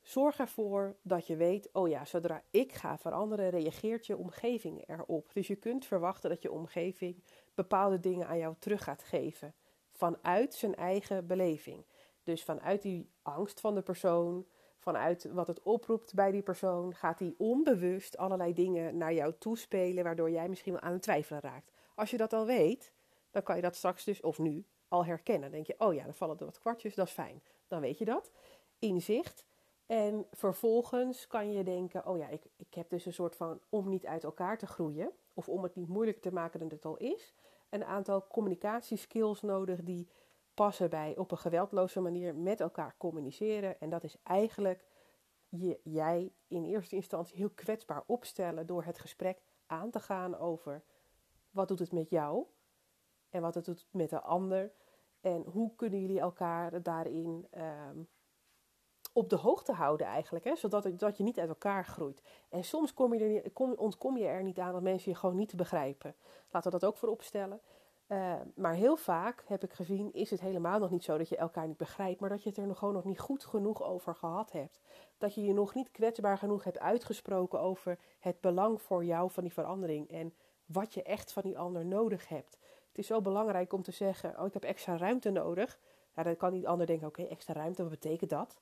Zorg 0.02 0.38
ervoor 0.38 0.96
dat 1.02 1.26
je 1.26 1.36
weet, 1.36 1.68
oh 1.72 1.88
ja, 1.88 2.04
zodra 2.04 2.42
ik 2.50 2.72
ga 2.72 2.98
veranderen, 2.98 3.50
reageert 3.50 4.06
je 4.06 4.16
omgeving 4.16 4.88
erop. 4.88 5.30
Dus 5.32 5.46
je 5.46 5.56
kunt 5.56 5.86
verwachten 5.86 6.30
dat 6.30 6.42
je 6.42 6.52
omgeving 6.52 7.22
bepaalde 7.54 8.00
dingen 8.00 8.26
aan 8.26 8.38
jou 8.38 8.54
terug 8.58 8.84
gaat 8.84 9.02
geven 9.02 9.54
vanuit 9.92 10.54
zijn 10.54 10.74
eigen 10.74 11.26
beleving. 11.26 11.84
Dus 12.22 12.44
vanuit 12.44 12.82
die 12.82 13.10
angst 13.22 13.60
van 13.60 13.74
de 13.74 13.82
persoon, 13.82 14.46
vanuit 14.78 15.32
wat 15.32 15.46
het 15.46 15.62
oproept 15.62 16.14
bij 16.14 16.30
die 16.30 16.42
persoon, 16.42 16.94
gaat 16.94 17.18
hij 17.18 17.34
onbewust 17.38 18.16
allerlei 18.16 18.54
dingen 18.54 18.96
naar 18.96 19.12
jou 19.12 19.34
toespelen, 19.38 20.04
waardoor 20.04 20.30
jij 20.30 20.48
misschien 20.48 20.72
wel 20.72 20.82
aan 20.82 20.92
het 20.92 21.02
twijfelen 21.02 21.40
raakt. 21.40 21.70
Als 21.94 22.10
je 22.10 22.16
dat 22.16 22.32
al 22.32 22.46
weet, 22.46 22.92
dan 23.30 23.42
kan 23.42 23.56
je 23.56 23.62
dat 23.62 23.76
straks 23.76 24.04
dus, 24.04 24.20
of 24.20 24.38
nu, 24.38 24.64
al 24.88 25.04
herkennen. 25.04 25.42
Dan 25.42 25.50
denk 25.50 25.66
je, 25.66 25.74
oh 25.78 25.94
ja, 25.94 26.04
dan 26.04 26.14
vallen 26.14 26.38
er 26.38 26.44
wat 26.44 26.60
kwartjes, 26.60 26.94
dat 26.94 27.06
is 27.06 27.12
fijn. 27.12 27.42
Dan 27.66 27.80
weet 27.80 27.98
je 27.98 28.04
dat. 28.04 28.30
Inzicht. 28.78 29.44
En 29.86 30.26
vervolgens 30.30 31.26
kan 31.26 31.52
je 31.52 31.64
denken, 31.64 32.06
oh 32.06 32.18
ja, 32.18 32.28
ik, 32.28 32.42
ik 32.56 32.74
heb 32.74 32.90
dus 32.90 33.06
een 33.06 33.12
soort 33.12 33.36
van, 33.36 33.60
om 33.68 33.88
niet 33.88 34.06
uit 34.06 34.24
elkaar 34.24 34.58
te 34.58 34.66
groeien, 34.66 35.12
of 35.34 35.48
om 35.48 35.62
het 35.62 35.74
niet 35.74 35.88
moeilijker 35.88 36.22
te 36.22 36.32
maken 36.32 36.60
dan 36.60 36.68
het 36.68 36.84
al 36.84 36.96
is, 36.96 37.34
een 37.70 37.84
aantal 37.84 38.26
communicatieskills 38.26 39.42
nodig 39.42 39.82
die 39.82 40.08
passen 40.54 40.90
bij 40.90 41.16
op 41.16 41.30
een 41.30 41.38
geweldloze 41.38 42.00
manier 42.00 42.34
met 42.34 42.60
elkaar 42.60 42.94
communiceren. 42.98 43.80
En 43.80 43.90
dat 43.90 44.04
is 44.04 44.16
eigenlijk 44.22 44.84
je, 45.48 45.80
jij 45.82 46.32
in 46.46 46.64
eerste 46.64 46.96
instantie 46.96 47.36
heel 47.36 47.50
kwetsbaar 47.50 48.02
opstellen 48.06 48.66
door 48.66 48.84
het 48.84 48.98
gesprek 48.98 49.42
aan 49.66 49.90
te 49.90 50.00
gaan 50.00 50.38
over 50.38 50.82
wat 51.50 51.68
doet 51.68 51.78
het 51.78 51.92
met 51.92 52.10
jou 52.10 52.46
en 53.30 53.42
wat 53.42 53.54
het 53.54 53.64
doet 53.64 53.86
met 53.90 54.10
de 54.10 54.20
ander. 54.20 54.72
En 55.20 55.44
hoe 55.44 55.74
kunnen 55.76 56.00
jullie 56.00 56.20
elkaar 56.20 56.82
daarin 56.82 57.46
ehm, 57.50 57.98
op 59.12 59.30
de 59.30 59.36
hoogte 59.36 59.72
houden 59.72 60.06
eigenlijk, 60.06 60.44
hè? 60.44 60.56
zodat 60.56 60.98
dat 60.98 61.16
je 61.16 61.22
niet 61.22 61.38
uit 61.38 61.48
elkaar 61.48 61.84
groeit. 61.84 62.22
En 62.48 62.64
soms 62.64 62.94
kom 62.94 63.14
je 63.14 63.40
er 63.42 63.50
kom, 63.50 63.72
ontkom 63.72 64.16
je 64.16 64.26
er 64.26 64.42
niet 64.42 64.58
aan 64.58 64.72
dat 64.72 64.82
mensen 64.82 65.10
je 65.10 65.16
gewoon 65.16 65.36
niet 65.36 65.56
begrijpen. 65.56 66.14
Laten 66.50 66.72
we 66.72 66.78
dat 66.78 66.88
ook 66.88 66.96
voorop 66.96 67.22
stellen. 67.22 67.60
Uh, 68.12 68.34
maar 68.54 68.74
heel 68.74 68.96
vaak 68.96 69.42
heb 69.46 69.62
ik 69.62 69.72
gezien, 69.72 70.12
is 70.12 70.30
het 70.30 70.40
helemaal 70.40 70.78
nog 70.78 70.90
niet 70.90 71.04
zo 71.04 71.18
dat 71.18 71.28
je 71.28 71.36
elkaar 71.36 71.66
niet 71.66 71.76
begrijpt, 71.76 72.20
maar 72.20 72.28
dat 72.28 72.42
je 72.42 72.48
het 72.48 72.58
er 72.58 72.66
nog 72.66 72.78
gewoon 72.78 72.94
nog 72.94 73.04
niet 73.04 73.18
goed 73.18 73.44
genoeg 73.44 73.82
over 73.82 74.14
gehad 74.14 74.52
hebt. 74.52 74.80
Dat 75.18 75.34
je 75.34 75.44
je 75.44 75.52
nog 75.52 75.74
niet 75.74 75.90
kwetsbaar 75.90 76.38
genoeg 76.38 76.64
hebt 76.64 76.78
uitgesproken 76.78 77.60
over 77.60 77.98
het 78.18 78.40
belang 78.40 78.82
voor 78.82 79.04
jou 79.04 79.30
van 79.30 79.42
die 79.42 79.52
verandering 79.52 80.10
en 80.10 80.34
wat 80.66 80.94
je 80.94 81.02
echt 81.02 81.32
van 81.32 81.42
die 81.42 81.58
ander 81.58 81.86
nodig 81.86 82.28
hebt. 82.28 82.58
Het 82.88 82.98
is 82.98 83.06
zo 83.06 83.20
belangrijk 83.20 83.72
om 83.72 83.82
te 83.82 83.92
zeggen: 83.92 84.38
Oh, 84.38 84.46
ik 84.46 84.52
heb 84.52 84.64
extra 84.64 84.96
ruimte 84.96 85.30
nodig. 85.30 85.78
Nou, 86.14 86.26
dan 86.26 86.36
kan 86.36 86.52
die 86.52 86.68
ander 86.68 86.86
denken: 86.86 87.06
Oké, 87.06 87.22
extra 87.22 87.54
ruimte, 87.54 87.82
wat 87.82 87.90
betekent 87.90 88.30
dat? 88.30 88.60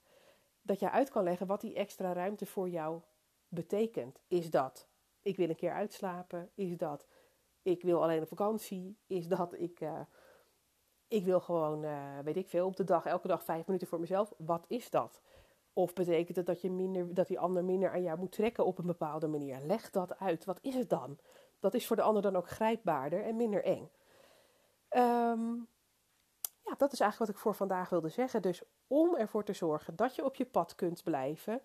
Dat 0.62 0.80
je 0.80 0.90
uit 0.90 1.10
kan 1.10 1.22
leggen 1.22 1.46
wat 1.46 1.60
die 1.60 1.74
extra 1.74 2.12
ruimte 2.12 2.46
voor 2.46 2.68
jou 2.68 3.00
betekent. 3.48 4.20
Is 4.28 4.50
dat 4.50 4.88
ik 5.22 5.36
wil 5.36 5.48
een 5.48 5.56
keer 5.56 5.72
uitslapen? 5.72 6.50
Is 6.54 6.76
dat 6.76 7.06
ik 7.70 7.82
wil 7.82 8.02
alleen 8.02 8.22
op 8.22 8.28
vakantie? 8.28 8.96
Is 9.06 9.28
dat 9.28 9.54
ik, 9.58 9.80
uh, 9.80 10.00
ik 11.08 11.24
wil 11.24 11.40
gewoon, 11.40 11.84
uh, 11.84 12.18
weet 12.24 12.36
ik 12.36 12.48
veel, 12.48 12.66
op 12.66 12.76
de 12.76 12.84
dag, 12.84 13.04
elke 13.04 13.28
dag 13.28 13.44
vijf 13.44 13.66
minuten 13.66 13.88
voor 13.88 14.00
mezelf? 14.00 14.32
Wat 14.36 14.64
is 14.68 14.90
dat? 14.90 15.20
Of 15.72 15.92
betekent 15.92 16.36
het 16.36 16.46
dat, 16.46 16.60
je 16.60 16.70
minder, 16.70 17.14
dat 17.14 17.26
die 17.26 17.38
ander 17.38 17.64
minder 17.64 17.90
aan 17.90 18.02
jou 18.02 18.18
moet 18.18 18.32
trekken 18.32 18.64
op 18.64 18.78
een 18.78 18.86
bepaalde 18.86 19.26
manier? 19.26 19.60
Leg 19.60 19.90
dat 19.90 20.18
uit. 20.18 20.44
Wat 20.44 20.58
is 20.62 20.74
het 20.74 20.90
dan? 20.90 21.18
Dat 21.60 21.74
is 21.74 21.86
voor 21.86 21.96
de 21.96 22.02
ander 22.02 22.22
dan 22.22 22.36
ook 22.36 22.48
grijpbaarder 22.48 23.24
en 23.24 23.36
minder 23.36 23.64
eng. 23.64 23.90
Um, 24.90 25.68
ja, 26.64 26.74
dat 26.76 26.92
is 26.92 27.00
eigenlijk 27.00 27.18
wat 27.18 27.28
ik 27.28 27.38
voor 27.42 27.54
vandaag 27.54 27.88
wilde 27.88 28.08
zeggen. 28.08 28.42
Dus 28.42 28.62
om 28.86 29.16
ervoor 29.16 29.44
te 29.44 29.52
zorgen 29.52 29.96
dat 29.96 30.14
je 30.14 30.24
op 30.24 30.34
je 30.34 30.46
pad 30.46 30.74
kunt 30.74 31.02
blijven 31.02 31.62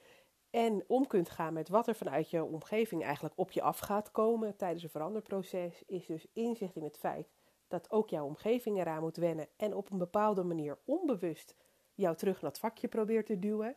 en 0.56 0.84
om 0.88 1.08
kunt 1.08 1.30
gaan 1.30 1.54
met 1.54 1.70
wat 1.70 1.88
er 1.88 1.96
vanuit 1.96 2.30
je 2.30 2.44
omgeving 2.44 3.04
eigenlijk 3.04 3.34
op 3.38 3.52
je 3.52 3.62
af 3.62 3.80
gaat 3.80 4.12
komen 4.12 4.56
tijdens 4.56 4.84
een 4.84 4.90
veranderproces, 4.90 5.84
is 5.86 6.06
dus 6.06 6.28
inzicht 6.34 6.76
in 6.76 6.84
het 6.84 6.98
feit 6.98 7.30
dat 7.68 7.92
ook 7.92 8.10
jouw 8.10 8.26
omgeving 8.26 8.78
eraan 8.78 9.02
moet 9.02 9.18
wennen 9.18 9.48
en 9.58 9.76
op 9.76 9.92
een 9.92 9.98
bepaalde 9.98 10.44
manier 10.44 10.78
onbewust 10.86 11.56
jou 11.94 12.16
terug 12.16 12.42
naar 12.42 12.52
het 12.52 12.60
vakje 12.60 12.88
probeert 12.88 13.26
te 13.26 13.40
duwen. 13.40 13.76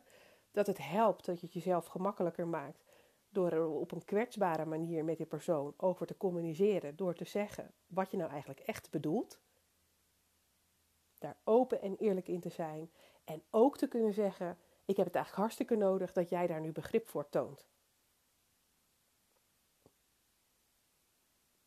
Dat 0.51 0.67
het 0.67 0.77
helpt 0.77 1.25
dat 1.25 1.39
je 1.39 1.45
het 1.45 1.55
jezelf 1.55 1.85
gemakkelijker 1.85 2.47
maakt 2.47 2.83
door 3.29 3.51
er 3.51 3.67
op 3.67 3.91
een 3.91 4.05
kwetsbare 4.05 4.65
manier 4.65 5.05
met 5.05 5.17
die 5.17 5.25
persoon 5.25 5.73
over 5.77 6.05
te 6.05 6.17
communiceren, 6.17 6.95
door 6.95 7.13
te 7.13 7.25
zeggen 7.25 7.73
wat 7.87 8.11
je 8.11 8.17
nou 8.17 8.29
eigenlijk 8.31 8.59
echt 8.59 8.91
bedoelt. 8.91 9.39
Daar 11.17 11.37
open 11.43 11.81
en 11.81 11.95
eerlijk 11.97 12.27
in 12.27 12.39
te 12.39 12.49
zijn 12.49 12.91
en 13.23 13.43
ook 13.49 13.77
te 13.77 13.87
kunnen 13.87 14.13
zeggen: 14.13 14.57
Ik 14.89 14.97
heb 14.97 15.05
het 15.05 15.15
eigenlijk 15.15 15.35
hartstikke 15.35 15.75
nodig 15.75 16.13
dat 16.13 16.29
jij 16.29 16.47
daar 16.47 16.61
nu 16.61 16.71
begrip 16.71 17.07
voor 17.07 17.29
toont. 17.29 17.67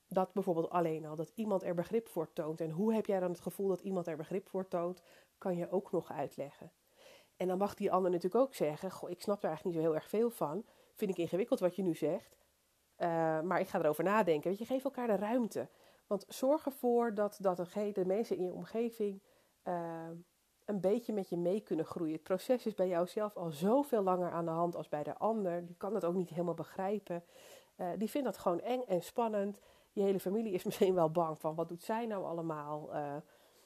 Dat 0.09 0.33
bijvoorbeeld 0.33 0.70
alleen 0.70 1.07
al, 1.07 1.16
dat 1.16 1.33
iemand 1.35 1.62
er 1.62 1.75
begrip 1.75 2.09
voor 2.09 2.33
toont. 2.33 2.61
En 2.61 2.70
hoe 2.70 2.94
heb 2.94 3.07
jij 3.07 3.20
dan 3.20 3.31
het 3.31 3.40
gevoel 3.40 3.68
dat 3.68 3.81
iemand 3.81 4.07
er 4.07 4.16
begrip 4.16 4.49
voor 4.49 4.68
toont, 4.68 5.03
kan 5.38 5.57
je 5.57 5.70
ook 5.70 5.92
nog 5.92 6.12
uitleggen. 6.12 6.73
En 7.37 7.49
dan 7.49 7.59
mag 7.59 7.75
die 7.75 7.92
ander 7.92 8.11
natuurlijk 8.11 8.44
ook 8.44 8.55
zeggen: 8.55 8.90
Goh, 8.90 9.11
ik 9.11 9.20
snap 9.20 9.42
er 9.42 9.49
eigenlijk 9.49 9.77
niet 9.77 9.85
zo 9.85 9.90
heel 9.90 10.01
erg 10.01 10.09
veel 10.09 10.31
van 10.31 10.64
vind 10.94 11.11
ik 11.11 11.18
ingewikkeld 11.18 11.61
wat 11.61 11.77
je 11.77 11.83
nu 11.83 11.94
zegt. 11.94 12.37
Uh, 12.99 13.40
maar 13.40 13.61
ik 13.61 13.68
ga 13.68 13.79
erover 13.79 14.05
nadenken. 14.05 14.51
Weet 14.51 14.59
je, 14.59 14.66
geef 14.66 14.85
elkaar 14.85 15.07
de 15.07 15.16
ruimte. 15.16 15.68
Want 16.07 16.25
zorg 16.29 16.66
ervoor 16.66 17.14
dat, 17.14 17.38
dat 17.40 17.57
de 17.57 18.05
mensen 18.07 18.37
in 18.37 18.44
je 18.44 18.53
omgeving 18.53 19.23
uh, 19.64 20.11
een 20.64 20.81
beetje 20.81 21.12
met 21.12 21.29
je 21.29 21.37
mee 21.37 21.61
kunnen 21.61 21.85
groeien. 21.85 22.12
Het 22.12 22.22
proces 22.22 22.66
is 22.66 22.75
bij 22.75 22.88
jou 22.88 23.07
zelf 23.07 23.37
al 23.37 23.51
zoveel 23.51 24.03
langer 24.03 24.31
aan 24.31 24.44
de 24.44 24.51
hand 24.51 24.77
als 24.77 24.88
bij 24.88 25.03
de 25.03 25.18
ander. 25.18 25.66
Die 25.66 25.77
kan 25.77 25.94
het 25.94 26.05
ook 26.05 26.14
niet 26.14 26.31
helemaal 26.31 26.55
begrijpen. 26.55 27.25
Uh, 27.77 27.87
die 27.98 28.11
vindt 28.11 28.27
dat 28.27 28.38
gewoon 28.38 28.61
eng 28.61 28.83
en 28.88 29.03
spannend. 29.03 29.61
Je 29.92 30.03
hele 30.03 30.20
familie 30.20 30.53
is 30.53 30.64
misschien 30.68 30.94
wel 30.94 31.11
bang 31.11 31.38
van 31.38 31.55
wat 31.55 31.68
doet 31.68 31.83
zij 31.83 32.07
nou 32.07 32.25
allemaal? 32.25 32.90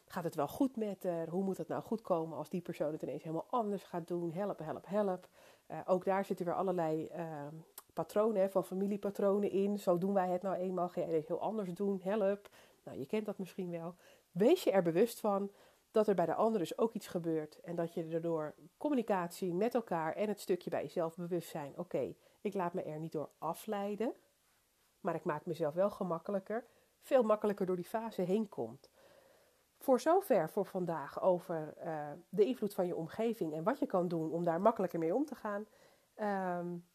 gaat 0.06 0.24
het 0.24 0.34
wel 0.34 0.48
goed 0.48 0.76
met 0.76 1.02
haar? 1.02 1.28
Hoe 1.28 1.42
moet 1.42 1.58
het 1.58 1.68
nou 1.68 1.82
goed 1.82 2.02
komen 2.02 2.38
als 2.38 2.48
die 2.48 2.60
persoon 2.60 2.92
het 2.92 3.02
ineens 3.02 3.22
helemaal 3.22 3.46
anders 3.50 3.82
gaat 3.82 4.08
doen? 4.08 4.32
Help, 4.32 4.58
help, 4.58 4.86
help. 4.86 5.28
Uh, 5.70 5.78
ook 5.86 6.04
daar 6.04 6.24
zitten 6.24 6.46
weer 6.46 6.54
allerlei 6.54 7.08
uh, 7.16 7.46
patronen 7.92 8.50
van 8.50 8.64
familiepatronen 8.64 9.50
in. 9.50 9.78
Zo 9.78 9.98
doen 9.98 10.14
wij 10.14 10.28
het 10.28 10.42
nou 10.42 10.56
eenmaal. 10.56 10.88
Ga 10.88 11.00
jij 11.00 11.14
het 11.14 11.28
heel 11.28 11.40
anders 11.40 11.72
doen? 11.72 12.00
Help. 12.02 12.48
Nou, 12.82 12.98
je 12.98 13.06
kent 13.06 13.26
dat 13.26 13.38
misschien 13.38 13.70
wel. 13.70 13.94
Wees 14.30 14.62
je 14.62 14.70
er 14.70 14.82
bewust 14.82 15.20
van 15.20 15.50
dat 15.96 16.08
er 16.08 16.14
bij 16.14 16.26
de 16.26 16.34
ander 16.34 16.58
dus 16.58 16.78
ook 16.78 16.92
iets 16.92 17.06
gebeurt. 17.06 17.60
En 17.60 17.76
dat 17.76 17.94
je 17.94 18.04
er 18.04 18.20
door 18.20 18.54
communicatie 18.76 19.54
met 19.54 19.74
elkaar 19.74 20.12
en 20.12 20.28
het 20.28 20.40
stukje 20.40 20.70
bij 20.70 20.82
jezelf 20.82 21.16
bewust 21.16 21.48
zijn. 21.48 21.78
Oké, 21.78 22.14
ik 22.40 22.54
laat 22.54 22.72
me 22.72 22.82
er 22.82 22.98
niet 22.98 23.12
door 23.12 23.30
afleiden. 23.38 24.14
Maar 25.00 25.14
ik 25.14 25.24
maak 25.24 25.46
mezelf 25.46 25.74
wel 25.74 25.90
gemakkelijker. 25.90 26.66
Veel 27.00 27.22
makkelijker 27.22 27.66
door 27.66 27.76
die 27.76 27.84
fase 27.84 28.22
heen 28.22 28.48
komt. 28.48 28.90
Voor 29.78 30.00
zover 30.00 30.50
voor 30.50 30.66
vandaag 30.66 31.22
over 31.22 31.74
uh, 31.84 32.10
de 32.28 32.44
invloed 32.44 32.74
van 32.74 32.86
je 32.86 32.96
omgeving 32.96 33.54
en 33.54 33.64
wat 33.64 33.78
je 33.78 33.86
kan 33.86 34.08
doen 34.08 34.32
om 34.32 34.44
daar 34.44 34.60
makkelijker 34.60 34.98
mee 34.98 35.14
om 35.14 35.24
te 35.24 35.34
gaan. 35.34 35.66
Um, 36.60 36.86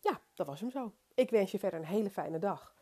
ja, 0.00 0.20
dat 0.34 0.46
was 0.46 0.60
hem 0.60 0.70
zo. 0.70 0.92
Ik 1.14 1.30
wens 1.30 1.50
je 1.50 1.58
verder 1.58 1.78
een 1.78 1.86
hele 1.86 2.10
fijne 2.10 2.38
dag. 2.38 2.75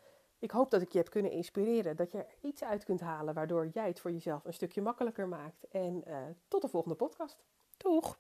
Ik 0.45 0.51
hoop 0.51 0.71
dat 0.71 0.83
ik 0.83 0.93
je 0.93 0.99
heb 0.99 1.11
kunnen 1.11 1.31
inspireren, 1.31 1.97
dat 1.97 2.13
je 2.13 2.19
er 2.19 2.35
iets 2.41 2.65
uit 2.65 2.85
kunt 2.85 3.01
halen 3.01 3.35
waardoor 3.35 3.67
jij 3.73 3.89
het 3.89 4.01
voor 4.01 4.13
jezelf 4.13 4.45
een 4.45 4.53
stukje 4.53 4.83
makkelijker 4.83 5.29
maakt. 5.29 5.69
En 5.69 6.03
uh, 6.09 6.17
tot 6.49 6.63
de 6.63 6.69
volgende 6.69 6.97
podcast. 6.97 7.45
Doeg! 7.77 8.17